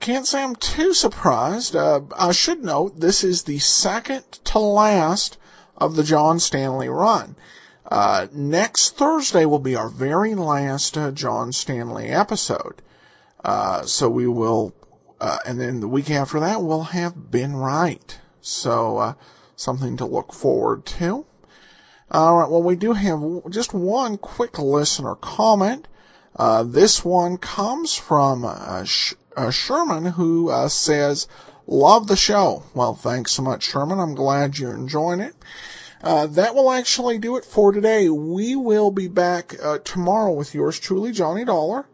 can't 0.00 0.26
say 0.26 0.42
I'm 0.42 0.56
too 0.56 0.94
surprised. 0.94 1.76
Uh, 1.76 2.02
I 2.16 2.32
should 2.32 2.64
note 2.64 3.00
this 3.00 3.22
is 3.22 3.44
the 3.44 3.58
second 3.58 4.24
to 4.44 4.58
last 4.58 5.36
of 5.76 5.96
the 5.96 6.04
John 6.04 6.38
Stanley 6.40 6.88
run. 6.88 7.36
Uh, 7.90 8.28
next 8.32 8.96
Thursday 8.96 9.44
will 9.44 9.58
be 9.58 9.74
our 9.74 9.88
very 9.88 10.34
last 10.34 10.96
uh, 10.96 11.10
John 11.10 11.52
Stanley 11.52 12.08
episode. 12.08 12.82
Uh, 13.42 13.82
so 13.82 14.08
we 14.08 14.26
will 14.26 14.74
uh, 15.20 15.38
and 15.44 15.60
then 15.60 15.80
the 15.80 15.88
week 15.88 16.10
after 16.10 16.40
that, 16.40 16.62
we'll 16.62 16.84
have 16.84 17.30
Ben 17.30 17.54
Wright. 17.54 18.18
So, 18.40 18.96
uh, 18.98 19.14
something 19.54 19.96
to 19.98 20.06
look 20.06 20.32
forward 20.32 20.86
to. 20.86 21.26
All 22.10 22.38
right. 22.38 22.50
Well, 22.50 22.62
we 22.62 22.74
do 22.74 22.94
have 22.94 23.20
just 23.50 23.74
one 23.74 24.16
quick 24.16 24.58
listener 24.58 25.14
comment. 25.14 25.86
Uh, 26.36 26.62
this 26.62 27.04
one 27.04 27.36
comes 27.36 27.94
from 27.94 28.44
uh, 28.44 28.84
Sh- 28.84 29.14
uh, 29.36 29.50
Sherman, 29.50 30.12
who 30.12 30.48
uh, 30.50 30.68
says, 30.68 31.26
"Love 31.66 32.06
the 32.06 32.16
show." 32.16 32.64
Well, 32.74 32.94
thanks 32.94 33.32
so 33.32 33.42
much, 33.42 33.64
Sherman. 33.64 33.98
I'm 33.98 34.14
glad 34.14 34.58
you're 34.58 34.74
enjoying 34.74 35.20
it. 35.20 35.34
Uh, 36.02 36.26
that 36.26 36.54
will 36.54 36.70
actually 36.70 37.18
do 37.18 37.36
it 37.36 37.44
for 37.44 37.72
today. 37.72 38.08
We 38.08 38.56
will 38.56 38.90
be 38.90 39.08
back 39.08 39.54
uh, 39.62 39.78
tomorrow 39.78 40.32
with 40.32 40.54
yours 40.54 40.78
truly, 40.78 41.12
Johnny 41.12 41.44
Dollar. 41.44 41.86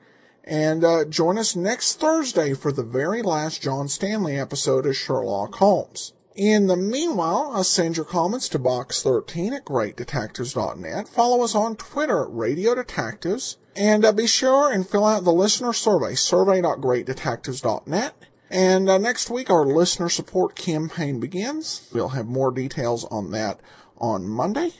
And 0.44 0.84
uh, 0.84 1.04
join 1.06 1.38
us 1.38 1.56
next 1.56 1.98
Thursday 1.98 2.54
for 2.54 2.70
the 2.70 2.84
very 2.84 3.20
last 3.20 3.62
John 3.62 3.88
Stanley 3.88 4.38
episode 4.38 4.86
of 4.86 4.96
Sherlock 4.96 5.56
Holmes. 5.56 6.12
In 6.36 6.68
the 6.68 6.76
meanwhile, 6.76 7.50
uh, 7.52 7.64
send 7.64 7.96
your 7.96 8.04
comments 8.04 8.48
to 8.50 8.58
box13 8.60 9.56
at 9.56 9.64
greatdetectives.net. 9.64 11.08
Follow 11.08 11.42
us 11.42 11.56
on 11.56 11.74
Twitter 11.74 12.22
at 12.22 12.30
Radio 12.30 12.76
Detectives. 12.76 13.56
And 13.76 14.04
uh, 14.04 14.12
be 14.12 14.26
sure 14.26 14.72
and 14.72 14.88
fill 14.88 15.04
out 15.04 15.24
the 15.24 15.32
listener 15.32 15.74
survey, 15.74 16.14
survey.greatdetectives.net. 16.14 18.14
And 18.50 18.88
uh, 18.88 18.98
next 18.98 19.28
week, 19.28 19.50
our 19.50 19.66
listener 19.66 20.08
support 20.08 20.54
campaign 20.54 21.20
begins. 21.20 21.90
We'll 21.92 22.10
have 22.10 22.26
more 22.26 22.50
details 22.50 23.04
on 23.06 23.32
that 23.32 23.60
on 23.98 24.26
Monday. 24.26 24.70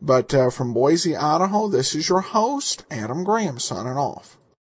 But 0.00 0.34
uh, 0.34 0.50
from 0.50 0.74
Boise, 0.74 1.16
Idaho, 1.16 1.68
this 1.68 1.94
is 1.94 2.08
your 2.08 2.20
host, 2.20 2.84
Adam 2.90 3.24
Graham, 3.24 3.58
signing 3.58 3.96
off. 3.96 4.38